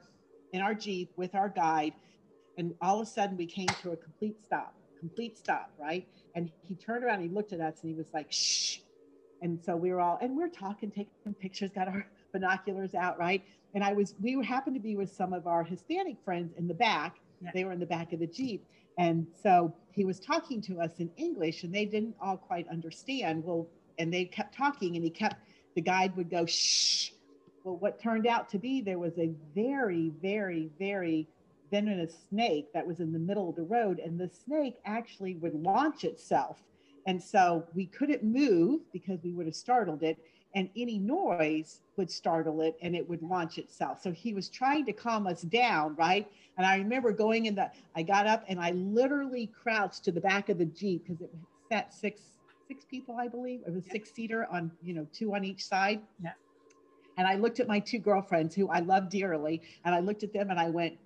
in 0.53 0.63
our 0.63 0.75
Jeep 0.75 1.11
with 1.17 1.35
our 1.35 1.49
guide, 1.49 1.93
and 2.57 2.75
all 2.81 3.01
of 3.01 3.07
a 3.07 3.11
sudden 3.11 3.37
we 3.37 3.47
came 3.47 3.67
to 3.83 3.93
a 3.93 3.97
complete 3.97 4.37
stop, 4.45 4.75
complete 4.99 5.37
stop, 5.37 5.71
right? 5.79 6.07
And 6.35 6.51
he 6.63 6.75
turned 6.75 7.05
around, 7.05 7.21
he 7.21 7.29
looked 7.29 7.53
at 7.53 7.61
us, 7.61 7.83
and 7.83 7.91
he 7.91 7.97
was 7.97 8.07
like, 8.15 8.31
"Shh." 8.31 8.79
And 9.43 9.63
so 9.63 9.77
we 9.77 9.93
were 9.93 10.01
all, 10.01 10.19
and 10.23 10.37
we're 10.37 10.49
talking, 10.49 10.91
taking 10.91 11.35
pictures, 11.35 11.71
got 11.75 11.89
our 11.89 12.07
binoculars 12.33 12.95
out, 12.95 13.19
right? 13.19 13.45
And 13.75 13.85
I 13.85 13.93
was, 13.93 14.15
we 14.21 14.43
happened 14.43 14.77
to 14.77 14.81
be 14.81 14.97
with 14.97 15.12
some 15.12 15.33
of 15.35 15.47
our 15.47 15.62
Hispanic 15.62 16.17
friends 16.25 16.55
in 16.57 16.67
the 16.67 16.75
back. 16.75 17.17
Yeah. 17.43 17.50
They 17.53 17.65
were 17.65 17.73
in 17.73 17.81
the 17.81 17.87
back 17.87 18.15
of 18.15 18.21
the 18.21 18.26
Jeep. 18.26 18.65
And 18.97 19.26
so 19.43 19.75
he 19.97 20.05
was 20.05 20.21
talking 20.21 20.61
to 20.61 20.79
us 20.79 20.93
in 20.99 21.11
English 21.17 21.65
and 21.65 21.75
they 21.75 21.87
didn't 21.87 22.15
all 22.21 22.37
quite 22.37 22.69
understand. 22.69 23.43
Well, 23.43 23.67
and 23.99 24.12
they 24.12 24.26
kept 24.26 24.55
talking 24.55 24.95
and 24.95 25.03
he 25.03 25.11
kept, 25.11 25.37
the 25.75 25.81
guide 25.81 26.15
would 26.17 26.31
go, 26.31 26.45
shh. 26.45 27.12
Well, 27.65 27.79
what 27.79 27.99
turned 27.99 28.26
out 28.26 28.49
to 28.50 28.59
be 28.59 28.83
there 28.83 28.99
was 28.99 29.19
a 29.19 29.33
very, 29.55 30.12
very, 30.21 30.71
very 30.79 31.26
venomous 31.71 32.15
snake 32.29 32.73
that 32.75 32.87
was 32.87 33.00
in 33.00 33.11
the 33.11 33.19
middle 33.19 33.49
of 33.49 33.57
the 33.57 33.62
road. 33.62 33.99
And 33.99 34.21
the 34.21 34.29
snake 34.29 34.76
actually 34.85 35.37
would 35.37 35.55
launch 35.55 36.05
itself. 36.05 36.62
And 37.07 37.21
so 37.21 37.67
we 37.75 37.87
couldn't 37.87 38.23
move 38.23 38.83
because 38.93 39.19
we 39.25 39.33
would 39.33 39.47
have 39.47 39.57
startled 39.57 40.03
it 40.03 40.19
and 40.57 40.71
any 40.75 40.99
noise 40.99 41.83
would 41.99 42.11
startle 42.11 42.63
it 42.63 42.77
and 42.81 42.97
it 42.97 43.07
would 43.07 43.23
launch 43.23 43.59
itself. 43.59 44.03
So 44.03 44.11
he 44.11 44.33
was 44.33 44.49
trying 44.49 44.87
to 44.87 44.93
calm 44.93 45.27
us 45.27 45.43
down, 45.43 45.95
right? 45.97 46.27
And 46.57 46.67
I 46.67 46.79
remember 46.79 47.13
going 47.13 47.45
in 47.45 47.55
the, 47.55 47.71
I 47.95 48.03
got 48.03 48.27
up 48.27 48.43
and 48.49 48.59
I 48.59 48.71
literally 48.71 49.53
crouched 49.63 50.03
to 50.05 50.13
the 50.13 50.21
back 50.21 50.49
of 50.49 50.57
the 50.57 50.65
Jeep 50.65 51.05
because 51.05 51.21
it 51.21 51.31
sat 51.71 51.93
six, 51.93 52.23
six 52.67 52.87
people, 52.87 53.17
I 53.21 53.29
believe. 53.29 53.61
It 53.67 53.73
was 53.75 53.85
yeah. 53.87 53.93
six 53.93 54.11
seater 54.15 54.47
on, 54.51 54.73
you 54.83 54.95
know, 54.95 55.07
two 55.13 55.35
on 55.35 55.45
each 55.45 55.63
side. 55.63 56.01
Yeah. 56.25 56.33
And 57.19 57.29
I 57.29 57.35
looked 57.35 57.61
at 57.61 57.69
my 57.69 57.79
two 57.79 57.99
girlfriends 57.99 58.55
who 58.55 58.71
I 58.71 58.81
love 58.81 59.11
dearly 59.11 59.61
and 59.85 59.95
I 59.95 60.01
looked 60.01 60.23
at 60.23 60.33
them 60.33 60.51
and 60.51 60.59
I 60.59 60.71
went, 60.71 60.97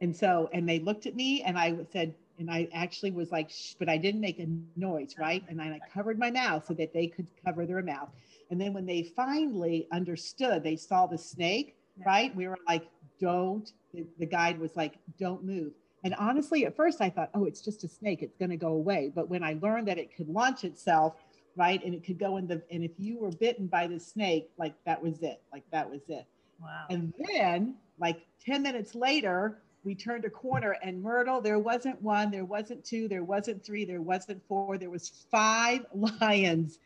and 0.00 0.14
so, 0.14 0.50
and 0.52 0.68
they 0.68 0.80
looked 0.80 1.06
at 1.06 1.14
me 1.14 1.42
and 1.42 1.56
I 1.56 1.76
said, 1.92 2.14
and 2.38 2.50
I 2.50 2.68
actually 2.72 3.10
was 3.10 3.30
like, 3.30 3.50
Shh, 3.50 3.74
but 3.78 3.88
I 3.88 3.96
didn't 3.96 4.20
make 4.20 4.38
a 4.38 4.46
noise, 4.76 5.14
right? 5.18 5.44
And 5.48 5.60
I 5.60 5.80
covered 5.92 6.18
my 6.18 6.30
mouth 6.30 6.66
so 6.66 6.74
that 6.74 6.92
they 6.92 7.06
could 7.06 7.26
cover 7.44 7.66
their 7.66 7.82
mouth. 7.82 8.10
And 8.50 8.60
then 8.60 8.72
when 8.72 8.86
they 8.86 9.02
finally 9.02 9.88
understood, 9.92 10.62
they 10.62 10.76
saw 10.76 11.06
the 11.06 11.18
snake, 11.18 11.76
right? 12.04 12.34
We 12.34 12.48
were 12.48 12.58
like, 12.68 12.86
don't, 13.20 13.70
the, 13.92 14.04
the 14.18 14.26
guide 14.26 14.58
was 14.58 14.76
like, 14.76 14.98
don't 15.18 15.44
move. 15.44 15.72
And 16.02 16.14
honestly, 16.16 16.66
at 16.66 16.76
first 16.76 17.00
I 17.00 17.08
thought, 17.08 17.30
oh, 17.34 17.46
it's 17.46 17.62
just 17.62 17.82
a 17.84 17.88
snake, 17.88 18.22
it's 18.22 18.36
going 18.36 18.50
to 18.50 18.56
go 18.56 18.68
away. 18.68 19.10
But 19.14 19.30
when 19.30 19.42
I 19.42 19.58
learned 19.62 19.88
that 19.88 19.98
it 19.98 20.14
could 20.14 20.28
launch 20.28 20.64
itself, 20.64 21.14
right, 21.56 21.82
and 21.82 21.94
it 21.94 22.04
could 22.04 22.18
go 22.18 22.36
in 22.36 22.46
the, 22.46 22.62
and 22.70 22.84
if 22.84 22.92
you 22.98 23.18
were 23.18 23.30
bitten 23.30 23.66
by 23.66 23.86
the 23.86 23.98
snake, 23.98 24.50
like 24.58 24.74
that 24.84 25.02
was 25.02 25.22
it, 25.22 25.40
like 25.52 25.64
that 25.72 25.90
was 25.90 26.02
it. 26.08 26.26
Wow. 26.60 26.84
And 26.90 27.14
then, 27.26 27.76
like 27.98 28.26
10 28.44 28.62
minutes 28.62 28.94
later, 28.94 29.62
we 29.84 29.94
turned 29.94 30.24
a 30.24 30.30
corner 30.30 30.76
and 30.82 31.02
Myrtle, 31.02 31.40
there 31.40 31.58
wasn't 31.58 32.00
one, 32.00 32.30
there 32.30 32.44
wasn't 32.44 32.84
two, 32.84 33.06
there 33.06 33.24
wasn't 33.24 33.64
three, 33.64 33.84
there 33.84 34.02
wasn't 34.02 34.42
four, 34.48 34.78
there 34.78 34.90
was 34.90 35.26
five 35.30 35.84
lions 36.20 36.78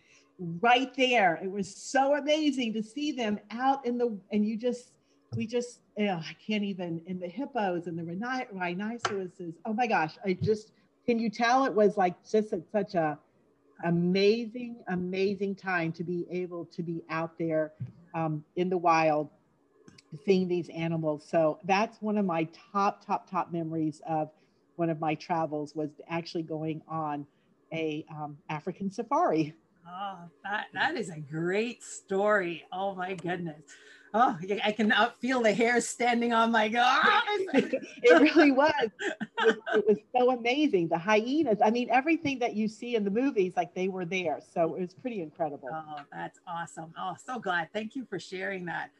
right 0.60 0.94
there. 0.96 1.40
It 1.42 1.50
was 1.50 1.74
so 1.74 2.16
amazing 2.16 2.72
to 2.74 2.82
see 2.82 3.12
them 3.12 3.38
out 3.50 3.84
in 3.86 3.98
the, 3.98 4.16
and 4.32 4.46
you 4.46 4.56
just, 4.56 4.92
we 5.36 5.46
just, 5.46 5.80
know, 5.96 6.20
I 6.24 6.36
can't 6.44 6.64
even, 6.64 7.00
in 7.06 7.20
the 7.20 7.28
hippos 7.28 7.86
and 7.86 7.98
the 7.98 8.04
rhinoceroses. 8.52 9.54
Oh 9.64 9.72
my 9.72 9.86
gosh, 9.86 10.14
I 10.24 10.32
just, 10.34 10.72
can 11.06 11.18
you 11.18 11.30
tell 11.30 11.64
it 11.64 11.72
was 11.72 11.96
like 11.96 12.14
just 12.28 12.52
a, 12.52 12.62
such 12.72 12.94
a 12.94 13.18
amazing, 13.84 14.76
amazing 14.88 15.54
time 15.54 15.92
to 15.92 16.04
be 16.04 16.26
able 16.30 16.64
to 16.66 16.82
be 16.82 17.02
out 17.10 17.38
there 17.38 17.72
um, 18.14 18.44
in 18.56 18.68
the 18.68 18.78
wild 18.78 19.30
seeing 20.24 20.48
these 20.48 20.68
animals. 20.70 21.26
So 21.28 21.58
that's 21.64 22.00
one 22.00 22.18
of 22.18 22.24
my 22.24 22.48
top, 22.72 23.04
top, 23.04 23.30
top 23.30 23.52
memories 23.52 24.00
of 24.08 24.30
one 24.76 24.90
of 24.90 25.00
my 25.00 25.14
travels 25.14 25.74
was 25.74 25.90
actually 26.08 26.42
going 26.42 26.82
on 26.88 27.26
a 27.72 28.04
um, 28.10 28.38
African 28.48 28.90
safari. 28.90 29.54
Oh, 29.86 30.18
that, 30.44 30.66
that 30.74 30.96
is 30.96 31.10
a 31.10 31.18
great 31.18 31.82
story. 31.82 32.64
Oh 32.72 32.94
my 32.94 33.14
goodness. 33.14 33.62
Oh, 34.14 34.38
I 34.64 34.72
can 34.72 34.92
feel 35.20 35.42
the 35.42 35.52
hair 35.52 35.80
standing 35.80 36.32
on 36.32 36.50
my 36.50 36.68
god. 36.68 37.22
it 37.54 38.20
really 38.20 38.52
was. 38.52 38.72
It, 39.00 39.20
was. 39.38 39.56
it 39.74 39.84
was 39.86 39.98
so 40.16 40.30
amazing. 40.30 40.88
The 40.88 40.98
hyenas. 40.98 41.58
I 41.62 41.70
mean, 41.70 41.88
everything 41.90 42.38
that 42.38 42.54
you 42.54 42.68
see 42.68 42.96
in 42.96 43.04
the 43.04 43.10
movies, 43.10 43.52
like 43.56 43.74
they 43.74 43.88
were 43.88 44.06
there. 44.06 44.40
So 44.54 44.74
it 44.76 44.80
was 44.80 44.94
pretty 44.94 45.20
incredible. 45.20 45.68
Oh, 45.72 46.00
that's 46.10 46.38
awesome. 46.46 46.94
Oh, 46.98 47.14
so 47.22 47.38
glad. 47.38 47.68
Thank 47.72 47.94
you 47.94 48.06
for 48.06 48.18
sharing 48.18 48.64
that. 48.66 48.90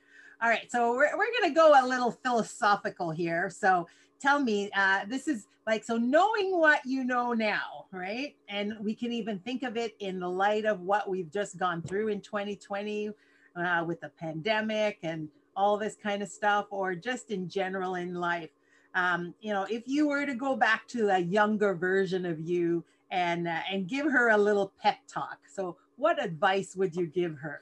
All 0.41 0.49
right, 0.49 0.71
so 0.71 0.93
we're, 0.93 1.17
we're 1.17 1.33
going 1.41 1.53
to 1.53 1.55
go 1.55 1.75
a 1.77 1.85
little 1.85 2.13
philosophical 2.13 3.11
here. 3.11 3.51
So 3.51 3.89
tell 4.21 4.39
me, 4.39 4.71
uh, 4.77 5.01
this 5.09 5.27
is 5.27 5.49
like, 5.67 5.83
so 5.83 5.97
knowing 5.97 6.57
what 6.61 6.81
you 6.87 7.03
know 7.03 7.33
now, 7.33 7.87
right? 7.91 8.37
And 8.49 8.75
we 8.81 8.95
can 8.95 9.11
even 9.11 9.41
think 9.41 9.65
of 9.65 9.77
it 9.77 9.97
in 9.99 10.21
the 10.21 10.31
light 10.31 10.65
of 10.65 10.81
what 10.81 11.09
we've 11.09 11.31
just 11.33 11.59
gone 11.59 11.83
through 11.83 12.09
in 12.09 12.21
2020 12.21 13.11
uh, 13.57 13.85
with 13.85 14.01
the 14.01 14.11
pandemic 14.11 14.99
and 15.03 15.29
all 15.57 15.77
this 15.77 15.97
kind 16.01 16.23
of 16.23 16.29
stuff, 16.29 16.67
or 16.71 16.95
just 16.95 17.33
in 17.33 17.49
general 17.49 17.97
in 17.97 18.15
life. 18.15 18.51
Um, 18.95 19.35
you 19.41 19.53
know, 19.53 19.67
if 19.69 19.89
you 19.89 20.07
were 20.07 20.25
to 20.25 20.35
go 20.35 20.55
back 20.55 20.87
to 20.89 21.09
a 21.09 21.19
younger 21.19 21.75
version 21.75 22.25
of 22.25 22.39
you 22.39 22.85
and 23.11 23.49
uh, 23.49 23.59
and 23.71 23.89
give 23.89 24.07
her 24.07 24.29
a 24.29 24.39
little 24.39 24.73
pep 24.81 24.99
talk, 25.09 25.39
so 25.53 25.77
what 25.97 26.23
advice 26.23 26.77
would 26.77 26.95
you 26.95 27.07
give 27.07 27.37
her? 27.39 27.61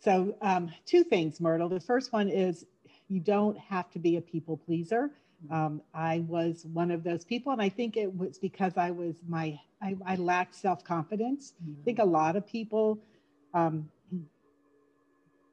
So, 0.00 0.34
um, 0.40 0.70
two 0.86 1.04
things, 1.04 1.40
Myrtle. 1.40 1.68
The 1.68 1.80
first 1.80 2.12
one 2.12 2.28
is 2.28 2.66
you 3.08 3.20
don't 3.20 3.58
have 3.58 3.90
to 3.90 3.98
be 3.98 4.16
a 4.16 4.20
people 4.20 4.56
pleaser. 4.56 5.10
Um, 5.50 5.82
I 5.94 6.20
was 6.20 6.66
one 6.72 6.90
of 6.90 7.02
those 7.02 7.24
people, 7.24 7.52
and 7.52 7.60
I 7.60 7.68
think 7.68 7.96
it 7.96 8.14
was 8.14 8.38
because 8.38 8.76
I 8.76 8.90
was 8.90 9.16
my 9.28 9.58
I, 9.82 9.96
I 10.06 10.16
lacked 10.16 10.54
self 10.54 10.84
confidence. 10.84 11.54
Mm-hmm. 11.62 11.80
I 11.80 11.84
think 11.84 11.98
a 11.98 12.04
lot 12.04 12.36
of 12.36 12.46
people 12.46 12.98
um, 13.54 13.90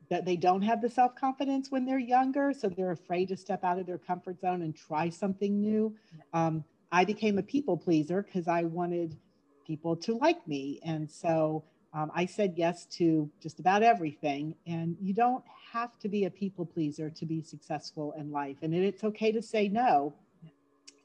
that 0.10 0.26
they 0.26 0.38
don't 0.38 0.62
have 0.62 0.82
the 0.82 0.90
self 0.90 1.16
confidence 1.16 1.70
when 1.72 1.86
they're 1.86 2.00
younger, 2.00 2.54
so 2.54 2.70
they're 2.70 2.92
afraid 2.92 3.30
to 3.30 3.38
step 3.38 3.64
out 3.64 3.80
of 3.80 3.86
their 3.86 3.98
comfort 3.98 4.40
zone 4.40 4.62
and 4.62 4.76
try 4.76 5.10
something 5.10 5.60
new. 5.60 5.96
Um, 6.34 6.64
I 6.92 7.04
became 7.04 7.38
a 7.38 7.44
people 7.44 7.78
pleaser 7.78 8.22
because 8.22 8.48
I 8.48 8.64
wanted 8.64 9.18
people 9.66 9.96
to 9.98 10.18
like 10.18 10.46
me, 10.48 10.80
and 10.84 11.10
so 11.10 11.64
um, 11.98 12.12
I 12.14 12.28
said 12.28 12.54
yes 12.56 12.86
to 12.98 13.28
just 13.42 13.60
about 13.60 13.82
everything. 13.82 14.54
And 14.68 14.96
you 15.02 15.14
don't 15.14 15.44
have 15.74 15.98
to 16.00 16.08
be 16.08 16.26
a 16.26 16.30
people 16.30 16.64
pleaser 16.64 17.10
to 17.10 17.26
be 17.26 17.42
successful 17.42 18.14
in 18.18 18.32
life. 18.32 18.58
And 18.62 18.74
it's 18.74 19.04
okay 19.04 19.32
to 19.32 19.42
say 19.42 19.68
no. 19.68 20.14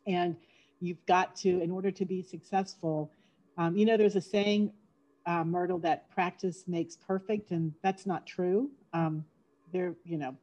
And 0.06 0.36
you've 0.80 1.04
got 1.06 1.34
to, 1.36 1.62
in 1.62 1.70
order 1.70 1.90
to 1.90 2.04
be 2.04 2.20
successful, 2.20 3.10
um, 3.56 3.74
you 3.74 3.86
know, 3.86 3.96
there's 3.96 4.16
a 4.16 4.20
saying, 4.20 4.70
uh, 5.24 5.44
Myrtle, 5.44 5.78
that 5.78 6.10
practice 6.10 6.64
makes 6.66 6.96
perfect. 6.96 7.52
And 7.52 7.72
that's 7.82 8.04
not 8.04 8.26
true. 8.26 8.70
Um, 8.92 9.24
there, 9.72 9.94
you 10.04 10.18
know, 10.18 10.36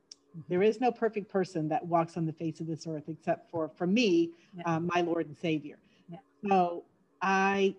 there 0.48 0.64
is 0.64 0.82
no 0.82 0.92
perfect 0.92 1.30
person 1.30 1.70
that 1.70 1.86
walks 1.86 2.18
on 2.18 2.26
the 2.26 2.34
face 2.34 2.60
of 2.60 2.66
this 2.66 2.88
earth 2.88 3.04
except 3.08 3.52
for, 3.52 3.70
for 3.76 3.86
me, 3.86 4.32
yeah. 4.58 4.64
um, 4.66 4.90
my 4.92 5.02
Lord 5.02 5.28
and 5.28 5.38
Savior. 5.38 5.78
Yeah. 6.10 6.18
So 6.48 6.86
I 7.22 7.76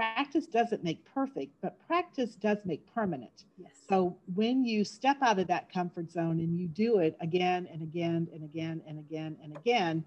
practice 0.00 0.46
doesn't 0.46 0.82
make 0.82 1.04
perfect, 1.04 1.52
but 1.60 1.78
practice 1.86 2.34
does 2.34 2.56
make 2.64 2.86
permanent. 2.94 3.44
Yes. 3.58 3.72
So 3.86 4.16
when 4.34 4.64
you 4.64 4.82
step 4.82 5.18
out 5.20 5.38
of 5.38 5.46
that 5.48 5.70
comfort 5.70 6.10
zone 6.10 6.40
and 6.40 6.58
you 6.58 6.68
do 6.68 7.00
it 7.00 7.18
again 7.20 7.68
and 7.70 7.82
again 7.82 8.26
and 8.32 8.42
again 8.42 8.80
and 8.88 8.98
again 8.98 9.36
and 9.44 9.54
again, 9.54 10.02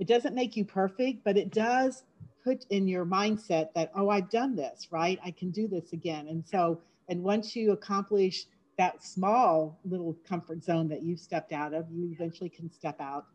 it 0.00 0.08
doesn't 0.08 0.34
make 0.34 0.56
you 0.56 0.64
perfect, 0.64 1.22
but 1.22 1.36
it 1.36 1.52
does 1.52 2.02
put 2.42 2.66
in 2.70 2.88
your 2.88 3.06
mindset 3.06 3.72
that, 3.74 3.92
oh, 3.94 4.08
I've 4.08 4.30
done 4.30 4.56
this, 4.56 4.88
right? 4.90 5.20
I 5.24 5.30
can 5.30 5.52
do 5.52 5.68
this 5.68 5.92
again. 5.92 6.26
And 6.26 6.44
so, 6.44 6.80
and 7.08 7.22
once 7.22 7.54
you 7.54 7.70
accomplish 7.70 8.46
that 8.78 9.04
small 9.04 9.78
little 9.84 10.16
comfort 10.28 10.64
zone 10.64 10.88
that 10.88 11.04
you've 11.04 11.20
stepped 11.20 11.52
out 11.52 11.72
of, 11.72 11.86
you 11.92 12.10
eventually 12.10 12.50
can 12.50 12.68
step 12.68 13.00
out 13.00 13.26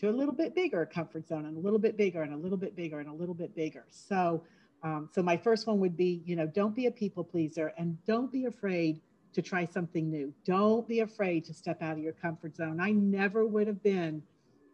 to 0.00 0.10
a 0.10 0.12
little 0.12 0.34
bit 0.34 0.54
bigger 0.54 0.84
comfort 0.84 1.26
zone 1.26 1.46
and 1.46 1.56
a 1.56 1.60
little 1.60 1.78
bit 1.78 1.96
bigger 1.96 2.20
and 2.20 2.34
a 2.34 2.36
little 2.36 2.58
bit 2.58 2.76
bigger 2.76 3.00
and 3.00 3.08
a 3.08 3.14
little 3.14 3.34
bit 3.34 3.56
bigger. 3.56 3.86
So 3.88 4.42
um, 4.84 5.08
so 5.12 5.22
my 5.22 5.36
first 5.36 5.66
one 5.66 5.80
would 5.80 5.96
be, 5.96 6.22
you 6.26 6.36
know, 6.36 6.46
don't 6.46 6.76
be 6.76 6.86
a 6.86 6.90
people 6.90 7.24
pleaser 7.24 7.72
and 7.78 7.96
don't 8.06 8.30
be 8.30 8.44
afraid 8.44 9.00
to 9.32 9.42
try 9.42 9.64
something 9.64 10.10
new. 10.10 10.32
Don't 10.44 10.86
be 10.86 11.00
afraid 11.00 11.44
to 11.46 11.54
step 11.54 11.82
out 11.82 11.92
of 11.92 11.98
your 11.98 12.12
comfort 12.12 12.54
zone. 12.54 12.78
I 12.80 12.92
never 12.92 13.46
would 13.46 13.66
have 13.66 13.82
been 13.82 14.22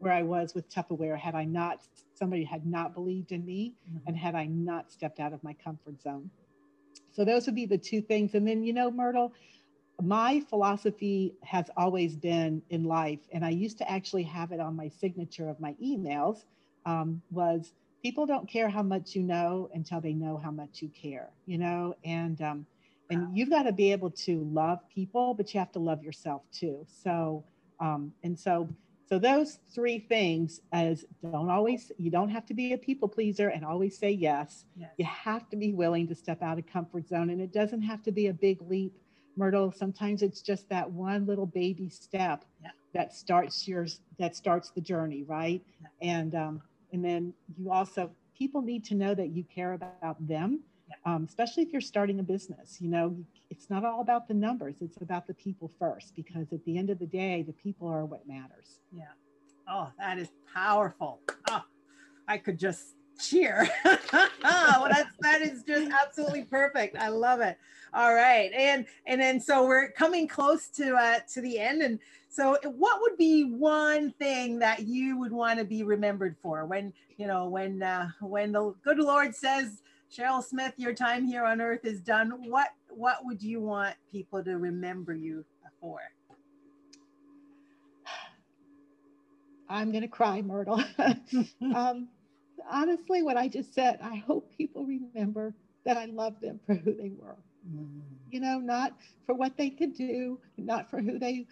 where 0.01 0.13
I 0.13 0.23
was 0.23 0.55
with 0.55 0.69
Tupperware 0.69 1.17
had 1.17 1.35
I 1.35 1.45
not, 1.45 1.83
somebody 2.15 2.43
had 2.43 2.67
not 2.67 2.93
believed 2.93 3.33
in 3.33 3.45
me 3.45 3.75
mm-hmm. 3.89 4.09
and 4.09 4.17
had 4.17 4.35
I 4.35 4.47
not 4.47 4.91
stepped 4.91 5.21
out 5.21 5.33
of 5.33 5.43
my 5.45 5.55
comfort 5.55 6.03
zone. 6.03 6.29
So 7.13 7.25
those 7.25 7.47
would 7.47 7.55
be 7.55 7.67
the 7.67 7.79
two 7.79 8.01
things. 8.01 8.35
And 8.35 8.47
then, 8.47 8.65
you 8.65 8.73
know, 8.73 8.91
Myrtle, 8.91 9.33
my 10.03 10.41
philosophy 10.41 11.35
has 11.43 11.67
always 11.77 12.17
been 12.17 12.63
in 12.71 12.85
life, 12.85 13.21
and 13.33 13.45
I 13.45 13.51
used 13.51 13.77
to 13.79 13.91
actually 13.91 14.23
have 14.23 14.51
it 14.53 14.61
on 14.61 14.75
my 14.75 14.89
signature 14.89 15.49
of 15.49 15.61
my 15.61 15.75
emails, 15.83 16.45
um, 16.87 17.21
was 17.31 17.75
people 18.03 18.27
don't 18.27 18.49
care 18.49 18.69
how 18.69 18.83
much 18.83 19.15
you 19.15 19.23
know 19.23 19.69
until 19.75 20.01
they 20.01 20.13
know 20.13 20.37
how 20.43 20.51
much 20.51 20.83
you 20.83 20.89
care 20.89 21.31
you 21.47 21.59
know 21.59 21.95
and 22.05 22.41
um, 22.41 22.67
and 23.11 23.37
you've 23.37 23.51
got 23.51 23.65
to 23.65 23.73
be 23.73 23.93
able 23.93 24.11
to 24.11 24.45
love 24.53 24.79
people 24.93 25.35
but 25.35 25.53
you 25.53 25.59
have 25.59 25.73
to 25.73 25.79
love 25.79 26.03
yourself 26.03 26.43
too 26.53 26.85
so 27.03 27.45
um, 27.81 28.13
and 28.23 28.39
so 28.39 28.69
so 29.09 29.19
those 29.19 29.59
three 29.75 29.99
things 29.99 30.61
as 30.73 31.05
don't 31.23 31.51
always 31.51 31.91
you 31.99 32.11
don't 32.11 32.29
have 32.29 32.47
to 32.47 32.55
be 32.55 32.73
a 32.73 32.79
people 32.79 33.09
pleaser 33.09 33.49
and 33.49 33.65
always 33.65 33.99
say 33.99 34.11
yes. 34.11 34.65
yes 34.77 34.91
you 34.99 35.05
have 35.05 35.49
to 35.51 35.57
be 35.57 35.73
willing 35.73 36.07
to 36.07 36.15
step 36.15 36.43
out 36.43 36.59
of 36.59 36.67
comfort 36.67 37.09
zone 37.09 37.31
and 37.31 37.41
it 37.41 37.53
doesn't 37.53 37.83
have 37.83 38.03
to 38.03 38.13
be 38.13 38.29
a 38.29 38.33
big 38.33 38.61
leap 38.63 38.97
myrtle 39.37 39.73
sometimes 39.73 40.23
it's 40.23 40.43
just 40.43 40.69
that 40.69 40.91
one 40.91 41.27
little 41.27 41.47
baby 41.47 41.89
step 41.89 42.45
yeah. 42.63 42.71
that 42.95 43.15
starts 43.15 43.67
your 43.67 43.87
that 44.19 44.37
starts 44.37 44.71
the 44.71 44.81
journey 44.81 45.25
right 45.25 45.63
yeah. 45.81 45.89
and 46.09 46.35
um, 46.35 46.63
and 46.93 47.05
then 47.05 47.33
you 47.57 47.71
also, 47.71 48.11
people 48.37 48.63
need 48.63 48.85
to 48.87 48.95
know 48.95 49.15
that 49.15 49.29
you 49.29 49.45
care 49.45 49.73
about 49.75 50.27
them, 50.27 50.61
um, 51.05 51.25
especially 51.29 51.63
if 51.63 51.73
you're 51.73 51.81
starting 51.81 52.19
a 52.21 52.23
business. 52.23 52.81
You 52.81 52.89
know, 52.89 53.17
it's 53.51 53.71
not 53.71 53.85
all 53.85 54.01
about 54.01 54.29
the 54.29 54.35
numbers, 54.35 54.77
it's 54.81 54.97
about 55.01 55.27
the 55.27 55.35
people 55.35 55.71
first, 55.79 56.15
because 56.17 56.53
at 56.53 56.65
the 56.65 56.79
end 56.79 56.91
of 56.91 56.99
the 56.99 57.07
day, 57.07 57.43
the 57.43 57.53
people 57.53 57.89
are 57.89 58.05
what 58.05 58.27
matters. 58.27 58.81
Yeah. 58.93 59.05
Oh, 59.69 59.91
that 59.99 60.19
is 60.19 60.29
powerful. 60.53 61.21
Oh, 61.49 61.65
I 62.27 62.39
could 62.39 62.59
just 62.59 62.95
cheer. 63.21 63.69
well, 63.85 64.89
that's 64.91 65.15
that 65.21 65.43
is 65.43 65.63
just 65.65 65.91
absolutely 65.93 66.45
perfect. 66.45 66.97
I 66.97 67.09
love 67.09 67.41
it. 67.41 67.59
All 67.93 68.15
right, 68.15 68.53
and 68.53 68.87
and 69.07 69.21
then 69.21 69.41
so 69.41 69.67
we're 69.67 69.91
coming 69.91 70.29
close 70.29 70.69
to 70.69 70.95
uh, 70.95 71.19
to 71.33 71.41
the 71.41 71.59
end, 71.59 71.83
and 71.83 71.99
so 72.29 72.57
what 72.65 73.01
would 73.01 73.17
be 73.17 73.45
one 73.45 74.13
thing 74.13 74.59
that 74.61 74.87
you 74.87 75.19
would 75.19 75.33
want 75.33 75.59
to 75.59 75.65
be 75.65 75.83
remembered 75.83 76.37
for 76.41 76.65
when 76.67 76.93
you 77.17 77.27
know 77.27 77.49
when 77.49 77.83
uh, 77.83 78.11
when 78.21 78.53
the 78.53 78.75
good 78.83 78.99
Lord 78.99 79.35
says, 79.35 79.83
Cheryl 80.11 80.43
Smith, 80.43 80.75
your 80.77 80.95
time 80.95 81.27
here 81.27 81.45
on 81.45 81.61
earth 81.61 81.85
is 81.85 82.01
done. 82.01 82.31
What 82.49 82.69
what 82.89 83.25
would 83.25 83.43
you 83.43 83.61
want 83.61 83.97
people 84.11 84.43
to 84.45 84.59
remember 84.59 85.15
you 85.15 85.45
for? 85.81 85.99
I'm 89.69 89.91
gonna 89.91 90.09
cry, 90.09 90.43
Myrtle. 90.43 90.83
um, 91.75 92.09
honestly, 92.69 93.23
what 93.23 93.37
I 93.37 93.49
just 93.49 93.75
said, 93.75 93.99
I 94.03 94.17
hope 94.17 94.51
people 94.57 94.85
remember 94.85 95.55
that 95.85 95.97
I 95.97 96.07
love 96.07 96.41
them 96.41 96.61
for 96.67 96.75
who 96.75 96.95
they 96.95 97.11
were. 97.11 97.37
Mm. 97.69 98.01
You 98.31 98.41
know, 98.41 98.59
not 98.59 98.95
for 99.27 99.35
what 99.35 99.57
they 99.57 99.71
could 99.71 99.95
do, 99.95 100.39
not 100.57 100.91
for 100.91 101.01
who 101.01 101.19
they 101.19 101.47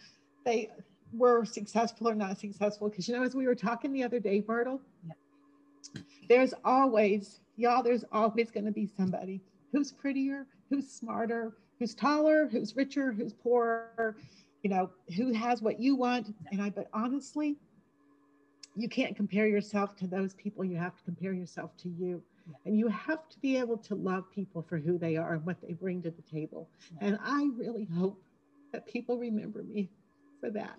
they 0.45 0.71
were 1.13 1.45
successful 1.45 2.09
or 2.09 2.15
not 2.15 2.39
successful. 2.39 2.89
Because 2.89 3.09
you 3.09 3.17
know, 3.17 3.23
as 3.23 3.35
we 3.35 3.47
were 3.47 3.55
talking 3.55 3.93
the 3.93 4.05
other 4.05 4.21
day, 4.21 4.43
Myrtle, 4.47 4.81
yeah. 5.07 6.03
there's 6.29 6.55
always, 6.65 7.41
y'all, 7.57 7.83
there's 7.83 8.05
always 8.13 8.51
going 8.51 8.67
to 8.67 8.73
be 8.73 8.87
somebody 8.87 9.41
who's 9.73 9.93
prettier, 9.93 10.47
who's 10.71 10.89
smarter, 10.89 11.57
who's 11.79 11.95
taller, 11.95 12.49
who's 12.51 12.77
richer, 12.77 13.13
who's 13.13 13.33
poorer, 13.33 14.17
you 14.63 14.71
know, 14.71 14.91
who 15.17 15.33
has 15.33 15.63
what 15.63 15.79
you 15.81 15.95
want. 15.95 16.35
And 16.51 16.63
I, 16.63 16.71
but 16.71 16.89
honestly, 16.93 17.57
you 18.79 18.89
can't 18.89 19.17
compare 19.17 19.47
yourself 19.47 19.97
to 19.97 20.07
those 20.07 20.35
people. 20.35 20.65
You 20.65 20.77
have 20.77 20.97
to 20.97 21.03
compare 21.03 21.33
yourself 21.33 21.77
to 21.79 21.89
you. 21.89 22.23
Yeah. 22.47 22.55
And 22.65 22.79
you 22.79 22.89
have 22.89 23.29
to 23.29 23.39
be 23.41 23.59
able 23.59 23.77
to 23.79 23.95
love 23.95 24.31
people 24.31 24.65
for 24.69 24.79
who 24.79 24.99
they 24.99 25.17
are 25.17 25.35
and 25.35 25.45
what 25.45 25.61
they 25.61 25.73
bring 25.73 26.01
to 26.03 26.11
the 26.11 26.23
table. 26.23 26.69
Yeah. 27.01 27.09
And 27.09 27.19
I 27.23 27.51
really 27.57 27.89
hope 27.99 28.23
that 28.73 28.87
people 28.87 29.19
remember 29.19 29.65
me 29.65 29.91
for 30.41 30.51
that. 30.51 30.79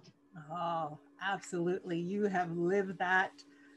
Oh, 0.51 0.97
absolutely. 1.21 1.99
You 1.99 2.25
have 2.25 2.55
lived 2.55 2.97
that 2.99 3.31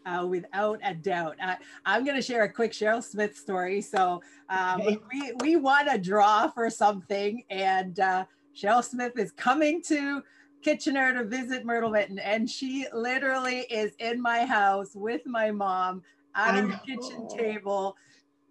uh, 0.07 0.26
without 0.29 0.79
a 0.85 0.95
doubt. 0.95 1.37
Uh, 1.43 1.57
I'm 1.85 2.05
going 2.05 2.17
to 2.17 2.23
share 2.23 2.45
a 2.45 2.52
quick 2.52 2.73
Cheryl 2.73 3.02
Smith 3.02 3.37
story. 3.37 3.81
So 3.81 4.23
um, 4.49 4.81
okay. 4.81 4.99
we, 5.12 5.33
we 5.41 5.57
won 5.57 5.88
a 5.88 5.99
draw 5.99 6.49
for 6.49 6.71
something, 6.71 7.43
and 7.50 7.99
uh, 7.99 8.25
Cheryl 8.55 8.85
Smith 8.85 9.19
is 9.19 9.33
coming 9.33 9.83
to 9.83 10.23
Kitchener 10.62 11.12
to 11.14 11.25
visit 11.25 11.64
Myrtle 11.64 11.90
Mitton, 11.90 12.19
and 12.19 12.49
she 12.49 12.87
literally 12.92 13.61
is 13.61 13.92
in 13.99 14.21
my 14.21 14.45
house 14.45 14.90
with 14.95 15.23
my 15.26 15.50
mom 15.50 16.02
at 16.35 16.54
our 16.54 16.81
kitchen 16.87 17.26
table, 17.26 17.97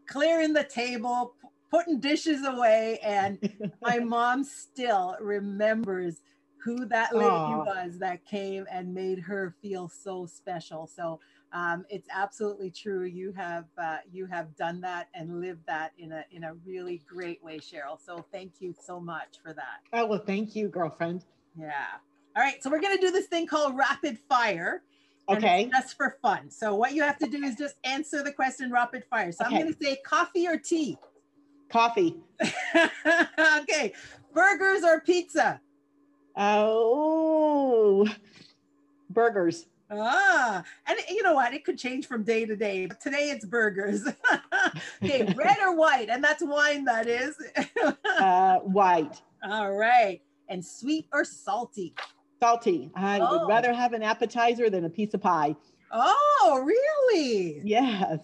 clearing 0.07 0.53
the 0.53 0.63
table, 0.63 1.33
putting 1.69 1.99
dishes 1.99 2.45
away, 2.45 2.99
and 3.03 3.39
my 3.81 3.99
mom 3.99 4.43
still 4.43 5.15
remembers 5.19 6.21
who 6.63 6.85
that 6.85 7.15
lady 7.15 7.53
Aww. 7.53 7.65
was 7.65 7.97
that 7.99 8.23
came 8.25 8.67
and 8.69 8.93
made 8.93 9.19
her 9.19 9.55
feel 9.61 9.87
so 9.87 10.27
special. 10.27 10.85
So 10.85 11.19
um, 11.53 11.85
it's 11.89 12.07
absolutely 12.13 12.69
true. 12.69 13.03
You 13.03 13.31
have 13.33 13.65
uh, 13.77 13.97
you 14.11 14.27
have 14.27 14.55
done 14.55 14.81
that 14.81 15.07
and 15.13 15.41
lived 15.41 15.65
that 15.67 15.93
in 15.97 16.11
a 16.11 16.23
in 16.31 16.43
a 16.43 16.53
really 16.65 17.01
great 17.07 17.43
way, 17.43 17.57
Cheryl. 17.57 17.99
So 18.03 18.23
thank 18.31 18.53
you 18.59 18.75
so 18.79 18.99
much 18.99 19.39
for 19.43 19.53
that. 19.53 19.81
Oh 19.93 20.05
well, 20.05 20.23
thank 20.23 20.55
you, 20.55 20.67
girlfriend. 20.67 21.25
Yeah. 21.57 21.85
All 22.35 22.43
right. 22.43 22.61
So 22.63 22.69
we're 22.69 22.81
gonna 22.81 22.97
do 22.97 23.11
this 23.11 23.27
thing 23.27 23.47
called 23.47 23.77
rapid 23.77 24.17
fire. 24.29 24.83
Okay. 25.29 25.69
just 25.71 25.95
for 25.95 26.17
fun. 26.21 26.49
So 26.49 26.75
what 26.75 26.93
you 26.93 27.03
have 27.03 27.17
to 27.19 27.27
do 27.27 27.41
is 27.43 27.55
just 27.55 27.75
answer 27.83 28.23
the 28.23 28.31
question 28.31 28.71
rapid 28.71 29.05
fire. 29.05 29.31
So 29.31 29.45
okay. 29.45 29.55
I'm 29.55 29.61
gonna 29.61 29.75
say 29.81 29.97
coffee 30.05 30.47
or 30.47 30.57
tea. 30.57 30.97
Coffee. 31.69 32.17
okay. 33.61 33.93
Burgers 34.33 34.83
or 34.83 34.99
pizza. 35.01 35.61
Oh, 36.35 38.07
burgers. 39.09 39.67
Ah, 39.93 40.63
and 40.87 40.97
you 41.09 41.21
know 41.21 41.33
what? 41.33 41.53
It 41.53 41.65
could 41.65 41.77
change 41.77 42.07
from 42.07 42.23
day 42.23 42.45
to 42.45 42.55
day. 42.55 42.85
But 42.85 43.01
Today 43.01 43.29
it's 43.29 43.45
burgers. 43.45 44.07
okay, 45.03 45.33
red 45.35 45.57
or 45.61 45.75
white? 45.75 46.07
And 46.09 46.23
that's 46.23 46.41
wine, 46.41 46.85
that 46.85 47.07
is. 47.07 47.35
uh, 48.17 48.59
white. 48.59 49.21
All 49.43 49.73
right. 49.73 50.21
And 50.51 50.63
sweet 50.63 51.07
or 51.13 51.23
salty? 51.23 51.95
Salty. 52.39 52.91
I 52.93 53.19
oh. 53.19 53.39
would 53.39 53.47
rather 53.47 53.73
have 53.73 53.93
an 53.93 54.03
appetizer 54.03 54.69
than 54.69 54.85
a 54.85 54.89
piece 54.89 55.13
of 55.13 55.21
pie. 55.21 55.55
Oh, 55.93 56.61
really? 56.63 57.61
Yes. 57.63 58.19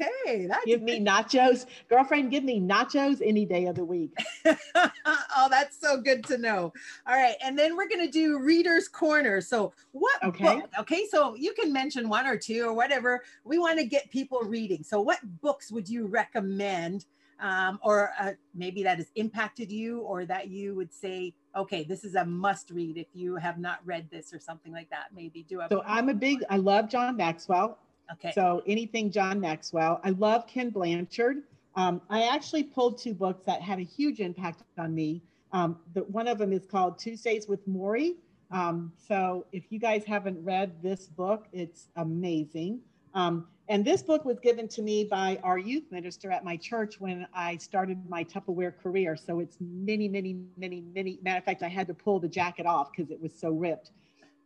Okay. 0.00 0.46
That's 0.46 0.64
give 0.64 0.82
me 0.82 1.00
nachos. 1.00 1.66
Girlfriend, 1.88 2.30
give 2.30 2.44
me 2.44 2.60
nachos 2.60 3.22
any 3.24 3.46
day 3.46 3.66
of 3.66 3.76
the 3.76 3.84
week. 3.84 4.12
oh, 4.44 5.48
that's 5.50 5.80
so 5.80 6.00
good 6.00 6.24
to 6.24 6.38
know. 6.38 6.72
All 7.06 7.14
right. 7.14 7.36
And 7.42 7.58
then 7.58 7.76
we're 7.76 7.88
going 7.88 8.04
to 8.04 8.10
do 8.10 8.38
Reader's 8.38 8.88
Corner. 8.88 9.40
So, 9.40 9.72
what 9.92 10.22
okay. 10.22 10.60
book? 10.60 10.70
Okay. 10.80 11.06
So, 11.10 11.34
you 11.34 11.54
can 11.54 11.72
mention 11.72 12.08
one 12.08 12.26
or 12.26 12.36
two 12.36 12.66
or 12.66 12.74
whatever. 12.74 13.22
We 13.44 13.58
want 13.58 13.78
to 13.78 13.86
get 13.86 14.10
people 14.10 14.40
reading. 14.40 14.82
So, 14.82 15.00
what 15.00 15.18
books 15.40 15.70
would 15.70 15.88
you 15.88 16.06
recommend? 16.06 17.06
Um, 17.40 17.78
or 17.84 18.10
uh, 18.18 18.32
maybe 18.52 18.82
that 18.82 18.98
has 18.98 19.12
impacted 19.14 19.70
you, 19.70 20.00
or 20.00 20.24
that 20.24 20.48
you 20.48 20.74
would 20.74 20.92
say, 20.92 21.34
okay, 21.58 21.82
this 21.84 22.04
is 22.04 22.14
a 22.14 22.24
must 22.24 22.70
read 22.70 22.96
if 22.96 23.08
you 23.12 23.36
have 23.36 23.58
not 23.58 23.80
read 23.84 24.08
this 24.10 24.32
or 24.32 24.38
something 24.38 24.72
like 24.72 24.88
that. 24.90 25.06
Maybe 25.14 25.42
do 25.42 25.60
a. 25.60 25.68
So 25.68 25.82
I'm 25.86 26.08
a 26.08 26.14
big. 26.14 26.44
I 26.48 26.56
love 26.56 26.88
John 26.88 27.16
Maxwell. 27.16 27.78
Okay. 28.12 28.32
So 28.32 28.62
anything 28.66 29.10
John 29.10 29.40
Maxwell. 29.40 30.00
I 30.02 30.10
love 30.10 30.46
Ken 30.46 30.70
Blanchard. 30.70 31.42
Um, 31.74 32.00
I 32.08 32.22
actually 32.28 32.64
pulled 32.64 32.98
two 32.98 33.14
books 33.14 33.44
that 33.44 33.60
had 33.60 33.78
a 33.78 33.82
huge 33.82 34.20
impact 34.20 34.62
on 34.78 34.94
me. 34.94 35.22
Um, 35.52 35.78
the, 35.94 36.00
one 36.04 36.26
of 36.26 36.38
them 36.38 36.52
is 36.52 36.66
called 36.66 36.98
Tuesdays 36.98 37.46
with 37.48 37.66
Morrie. 37.68 38.16
Um, 38.50 38.92
so 38.96 39.46
if 39.52 39.64
you 39.70 39.78
guys 39.78 40.04
haven't 40.04 40.42
read 40.42 40.82
this 40.82 41.06
book, 41.06 41.46
it's 41.52 41.88
amazing. 41.96 42.80
Um, 43.14 43.46
and 43.68 43.84
this 43.84 44.02
book 44.02 44.24
was 44.24 44.38
given 44.40 44.66
to 44.68 44.82
me 44.82 45.04
by 45.04 45.38
our 45.42 45.58
youth 45.58 45.84
minister 45.90 46.30
at 46.30 46.42
my 46.42 46.56
church 46.56 47.00
when 47.00 47.26
I 47.34 47.58
started 47.58 47.98
my 48.08 48.24
Tupperware 48.24 48.76
career. 48.82 49.14
So 49.14 49.40
it's 49.40 49.58
many, 49.60 50.08
many, 50.08 50.40
many, 50.56 50.80
many. 50.80 51.18
Matter 51.22 51.38
of 51.38 51.44
fact, 51.44 51.62
I 51.62 51.68
had 51.68 51.86
to 51.88 51.94
pull 51.94 52.18
the 52.18 52.28
jacket 52.28 52.64
off 52.64 52.90
because 52.90 53.10
it 53.10 53.20
was 53.20 53.32
so 53.38 53.50
ripped. 53.50 53.90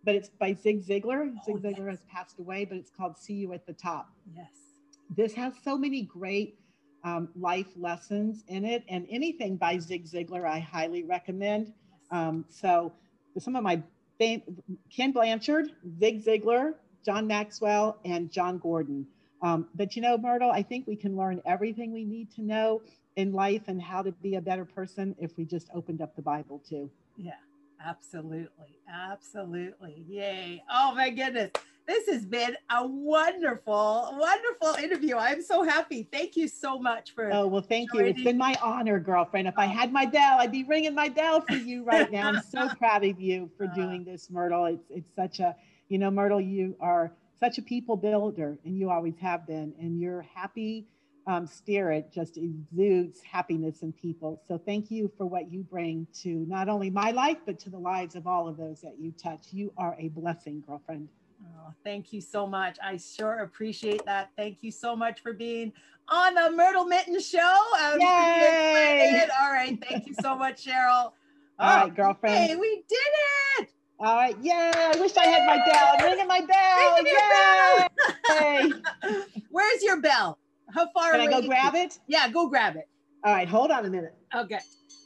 But 0.05 0.17
it's 0.17 0.29
by 0.29 0.55
Zig 0.55 0.85
Ziglar. 0.85 1.33
Oh, 1.33 1.41
Zig 1.47 1.63
Ziglar 1.63 1.91
yes. 1.91 1.99
has 1.99 2.05
passed 2.13 2.39
away, 2.41 2.65
but 2.65 2.77
it's 2.77 2.91
called 2.91 3.17
See 3.17 3.35
You 3.35 3.53
at 3.53 3.65
the 3.65 3.73
Top. 3.73 4.11
Yes. 4.37 4.51
This 5.17 5.35
has 5.35 5.53
so 5.63 5.79
many 5.79 6.03
great 6.03 6.59
um, 7.05 7.29
life 7.39 7.69
lessons 7.77 8.43
in 8.49 8.65
it, 8.65 8.85
and 8.89 9.07
anything 9.09 9.57
by 9.57 9.79
Zig 9.79 10.05
Ziglar 10.05 10.45
I 10.45 10.59
highly 10.59 11.05
recommend. 11.05 11.73
Um, 12.11 12.45
so 12.49 12.93
some 13.39 13.55
of 13.55 13.63
my 13.63 13.81
fam- 14.19 14.43
Ken 14.95 15.13
Blanchard, 15.13 15.71
Zig 16.01 16.25
Ziglar, 16.25 16.75
John 17.05 17.27
Maxwell, 17.27 17.99
and 18.05 18.31
Jon 18.31 18.59
Gordon. 18.59 19.07
Um, 19.43 19.67
but 19.75 19.97
you 19.97 20.03
know, 20.03 20.17
Myrtle, 20.17 20.51
I 20.51 20.63
think 20.63 20.87
we 20.87 20.97
can 20.97 21.17
learn 21.17 21.43
everything 21.45 21.93
we 21.93 22.05
need 22.05 22.31
to 22.37 22.43
know 22.43 22.83
in 23.17 23.33
life 23.33 23.63
and 23.67 23.83
how 23.83 24.03
to 24.03 24.13
be 24.13 24.37
a 24.37 24.41
better 24.41 24.65
person 24.65 25.15
if 25.19 25.37
we 25.37 25.45
just 25.45 25.69
opened 25.75 26.01
up 26.01 26.15
the 26.17 26.23
Bible 26.23 26.63
too. 26.67 26.89
Yeah, 27.17 27.33
absolutely. 27.85 28.79
Absolutely. 28.89 30.05
Yay. 30.09 30.63
Oh 30.71 30.95
my 30.95 31.11
goodness. 31.11 31.51
This 31.85 32.09
has 32.09 32.25
been 32.25 32.57
a 32.71 32.87
wonderful, 32.87 34.17
wonderful 34.17 34.83
interview. 34.83 35.17
I'm 35.17 35.43
so 35.43 35.65
happy. 35.65 36.09
Thank 36.13 36.37
you 36.37 36.47
so 36.47 36.79
much 36.79 37.13
for. 37.13 37.33
Oh, 37.33 37.49
well, 37.49 37.61
thank 37.61 37.93
joining. 37.93 38.07
you. 38.07 38.13
It's 38.13 38.23
been 38.23 38.39
my 38.39 38.57
honor, 38.63 39.01
girlfriend. 39.01 39.49
If 39.49 39.59
I 39.59 39.67
had 39.67 39.93
my 39.93 40.07
bell, 40.07 40.39
I'd 40.39 40.53
be 40.53 40.63
ringing 40.63 40.95
my 40.95 41.09
bell 41.09 41.41
for 41.41 41.57
you 41.57 41.83
right 41.83 42.11
now. 42.13 42.29
I'm 42.29 42.41
so 42.51 42.69
proud 42.69 43.05
of 43.05 43.21
you 43.21 43.51
for 43.57 43.65
uh. 43.65 43.75
doing 43.75 44.05
this, 44.05 44.31
Myrtle. 44.31 44.67
It's, 44.67 44.91
it's 44.91 45.17
such 45.17 45.41
a, 45.41 45.57
you 45.89 45.99
know, 45.99 46.11
Myrtle, 46.11 46.41
you 46.41 46.77
are 46.81 47.11
such 47.43 47.59
a 47.59 47.63
people 47.63 47.97
builder, 47.97 48.57
and 48.65 48.79
you 48.79 48.89
always 48.89 49.19
have 49.21 49.47
been, 49.49 49.75
and 49.81 50.01
your 50.01 50.23
happy 50.33 50.87
um, 51.27 51.45
spirit 51.45 52.13
just 52.13 52.37
exudes 52.37 53.21
happiness 53.21 53.83
in 53.83 53.93
people. 53.93 54.41
So 54.47 54.59
thank 54.59 54.93
you 54.93 55.11
for 55.19 55.27
what 55.27 55.51
you 55.51 55.65
bring 55.65 56.07
to 56.23 56.47
not 56.49 56.69
only 56.69 56.89
my 56.89 57.11
life, 57.11 57.39
but 57.45 57.59
to 57.61 57.71
the 57.71 57.79
lives 57.79 58.15
of 58.15 58.29
all 58.29 58.47
of 58.47 58.57
those 58.57 58.81
that 58.83 58.95
you 59.01 59.13
touch. 59.21 59.49
You 59.51 59.73
are 59.77 59.97
a 59.99 60.09
blessing, 60.11 60.63
girlfriend. 60.65 61.09
Oh, 61.45 61.73
thank 61.83 62.13
you 62.13 62.21
so 62.21 62.47
much. 62.47 62.79
I 62.81 62.97
sure 62.97 63.41
appreciate 63.41 64.05
that. 64.07 64.31
Thank 64.37 64.59
you 64.61 64.71
so 64.71 64.95
much 64.95 65.21
for 65.21 65.33
being 65.33 65.73
on 66.09 66.35
the 66.35 66.51
Myrtle 66.53 66.85
Mitton 66.85 67.19
Show. 67.21 67.59
I'm 67.77 68.01
Yay! 68.01 69.27
All 69.41 69.51
right. 69.51 69.77
Thank 69.89 70.07
you 70.07 70.15
so 70.15 70.37
much, 70.37 70.65
Cheryl. 70.65 71.11
All 71.11 71.13
oh, 71.59 71.65
right, 71.65 71.95
girlfriend. 71.95 72.37
Hey, 72.37 72.55
we 72.55 72.85
did 72.89 72.99
it. 73.59 73.72
All 74.03 74.17
right, 74.17 74.37
yay! 74.43 74.73
I 74.75 74.97
wish 74.99 75.17
I 75.17 75.27
had 75.27 75.47
my 75.47 75.65
bell. 75.65 76.11
Ringing 76.11 76.27
my 76.27 76.41
bell. 76.41 76.97
Ringing 76.97 77.13
yay! 78.41 79.43
Where's 79.51 79.83
your 79.85 80.01
bell? 80.01 80.39
How 80.75 80.89
far 80.93 81.13
Can 81.13 81.21
away? 81.21 81.29
Can 81.29 81.35
I 81.35 81.41
go 81.41 81.47
grab 81.47 81.75
it? 81.77 82.01
Yeah, 82.09 82.29
go 82.29 82.49
grab 82.49 82.75
it. 82.75 82.89
All 83.25 83.33
right, 83.33 83.47
hold 83.47 83.71
on 83.71 83.87
a 83.87 83.89
minute. 83.89 84.17
Okay. 84.35 84.59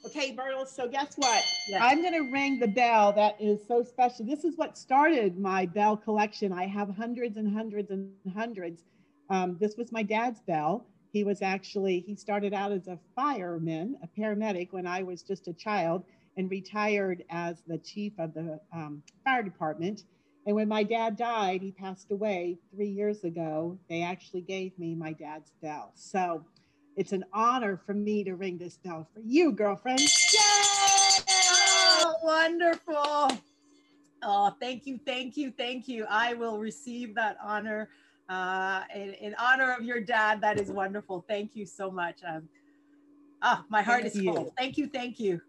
Okay, 0.06 0.32
Myrtle. 0.34 0.64
So 0.64 0.88
guess 0.88 1.12
what? 1.16 1.44
Yes. 1.68 1.82
I'm 1.84 2.00
going 2.00 2.14
to 2.14 2.32
ring 2.32 2.58
the 2.58 2.68
bell 2.68 3.12
that 3.12 3.36
is 3.38 3.60
so 3.68 3.82
special. 3.82 4.24
This 4.24 4.44
is 4.44 4.56
what 4.56 4.78
started 4.78 5.38
my 5.38 5.66
bell 5.66 5.98
collection. 5.98 6.50
I 6.50 6.66
have 6.66 6.88
hundreds 6.88 7.36
and 7.36 7.52
hundreds 7.52 7.90
and 7.90 8.10
hundreds. 8.34 8.84
Um, 9.28 9.58
this 9.60 9.76
was 9.76 9.92
my 9.92 10.04
dad's 10.04 10.40
bell. 10.40 10.86
He 11.12 11.22
was 11.22 11.42
actually 11.42 12.00
he 12.06 12.14
started 12.16 12.54
out 12.54 12.72
as 12.72 12.86
a 12.88 12.98
fireman, 13.14 13.96
a 14.02 14.08
paramedic 14.18 14.68
when 14.70 14.86
I 14.86 15.02
was 15.02 15.22
just 15.22 15.48
a 15.48 15.52
child 15.52 16.04
and 16.36 16.50
retired 16.50 17.24
as 17.30 17.62
the 17.66 17.78
chief 17.78 18.12
of 18.18 18.34
the 18.34 18.60
um, 18.72 19.02
fire 19.24 19.42
department. 19.42 20.04
And 20.46 20.54
when 20.54 20.68
my 20.68 20.82
dad 20.82 21.16
died, 21.16 21.62
he 21.62 21.72
passed 21.72 22.12
away 22.12 22.58
three 22.74 22.88
years 22.88 23.24
ago. 23.24 23.78
They 23.88 24.02
actually 24.02 24.42
gave 24.42 24.78
me 24.78 24.94
my 24.94 25.12
dad's 25.12 25.50
bell. 25.60 25.92
So 25.94 26.44
it's 26.96 27.12
an 27.12 27.24
honor 27.32 27.80
for 27.84 27.94
me 27.94 28.22
to 28.24 28.36
ring 28.36 28.58
this 28.58 28.76
bell 28.76 29.08
for 29.12 29.20
you, 29.20 29.52
girlfriend. 29.52 30.00
Yay! 30.00 31.24
Oh, 31.28 32.14
wonderful. 32.22 33.38
Oh, 34.22 34.54
thank 34.60 34.86
you, 34.86 34.98
thank 35.04 35.36
you, 35.36 35.52
thank 35.56 35.88
you. 35.88 36.06
I 36.08 36.34
will 36.34 36.58
receive 36.58 37.14
that 37.16 37.36
honor 37.42 37.88
uh, 38.28 38.82
in, 38.94 39.14
in 39.14 39.34
honor 39.38 39.72
of 39.72 39.84
your 39.84 40.00
dad. 40.00 40.40
That 40.40 40.58
is 40.58 40.70
wonderful. 40.70 41.24
Thank 41.28 41.54
you 41.54 41.66
so 41.66 41.90
much. 41.90 42.20
Um, 42.26 42.48
ah, 43.42 43.64
my 43.68 43.82
heart 43.82 44.02
thank 44.02 44.14
is 44.14 44.22
you. 44.22 44.32
full. 44.32 44.54
Thank 44.56 44.78
you, 44.78 44.86
thank 44.86 45.20
you. 45.20 45.40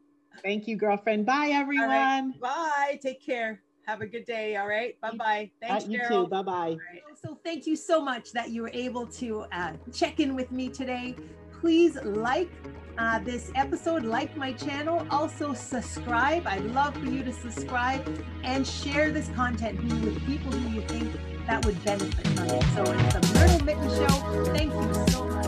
Thank 0.43 0.67
you, 0.67 0.75
girlfriend. 0.75 1.25
Bye, 1.25 1.49
everyone. 1.53 1.89
Right. 1.89 2.31
Bye. 2.39 2.99
Take 3.01 3.25
care. 3.25 3.63
Have 3.87 4.01
a 4.01 4.05
good 4.05 4.25
day. 4.25 4.57
All 4.57 4.67
right. 4.67 4.99
Bye 4.99 5.11
bye. 5.11 5.49
Thanks, 5.61 5.85
uh, 5.85 5.87
you 5.87 5.99
Carol. 5.99 6.25
too. 6.25 6.29
Bye 6.29 6.41
bye. 6.41 6.77
Right. 6.91 7.01
So, 7.23 7.39
thank 7.45 7.65
you 7.65 7.77
so 7.77 8.01
much 8.01 8.33
that 8.33 8.49
you 8.49 8.61
were 8.61 8.71
able 8.73 9.07
to 9.07 9.45
uh, 9.53 9.71
check 9.93 10.19
in 10.19 10.35
with 10.35 10.51
me 10.51 10.67
today. 10.69 11.15
Please 11.61 11.97
like 12.03 12.49
uh, 12.97 13.19
this 13.19 13.49
episode, 13.55 14.03
like 14.03 14.35
my 14.35 14.51
channel. 14.51 15.07
Also, 15.09 15.53
subscribe. 15.53 16.45
I'd 16.45 16.65
love 16.65 16.95
for 16.95 17.05
you 17.05 17.23
to 17.23 17.31
subscribe 17.31 18.05
and 18.43 18.67
share 18.67 19.09
this 19.11 19.29
content 19.29 19.81
with 19.81 20.21
people 20.25 20.51
who 20.51 20.69
you 20.75 20.81
think 20.81 21.15
that 21.47 21.65
would 21.65 21.81
benefit 21.85 22.27
from 22.27 22.49
it. 22.49 22.63
So, 22.75 22.83
it's 22.83 23.13
the 23.13 23.21
Myrtle 23.39 23.63
Mitton 23.65 23.89
Show. 23.89 24.09
Thank 24.53 24.73
you 24.73 24.93
so 25.11 25.23
much. 25.29 25.47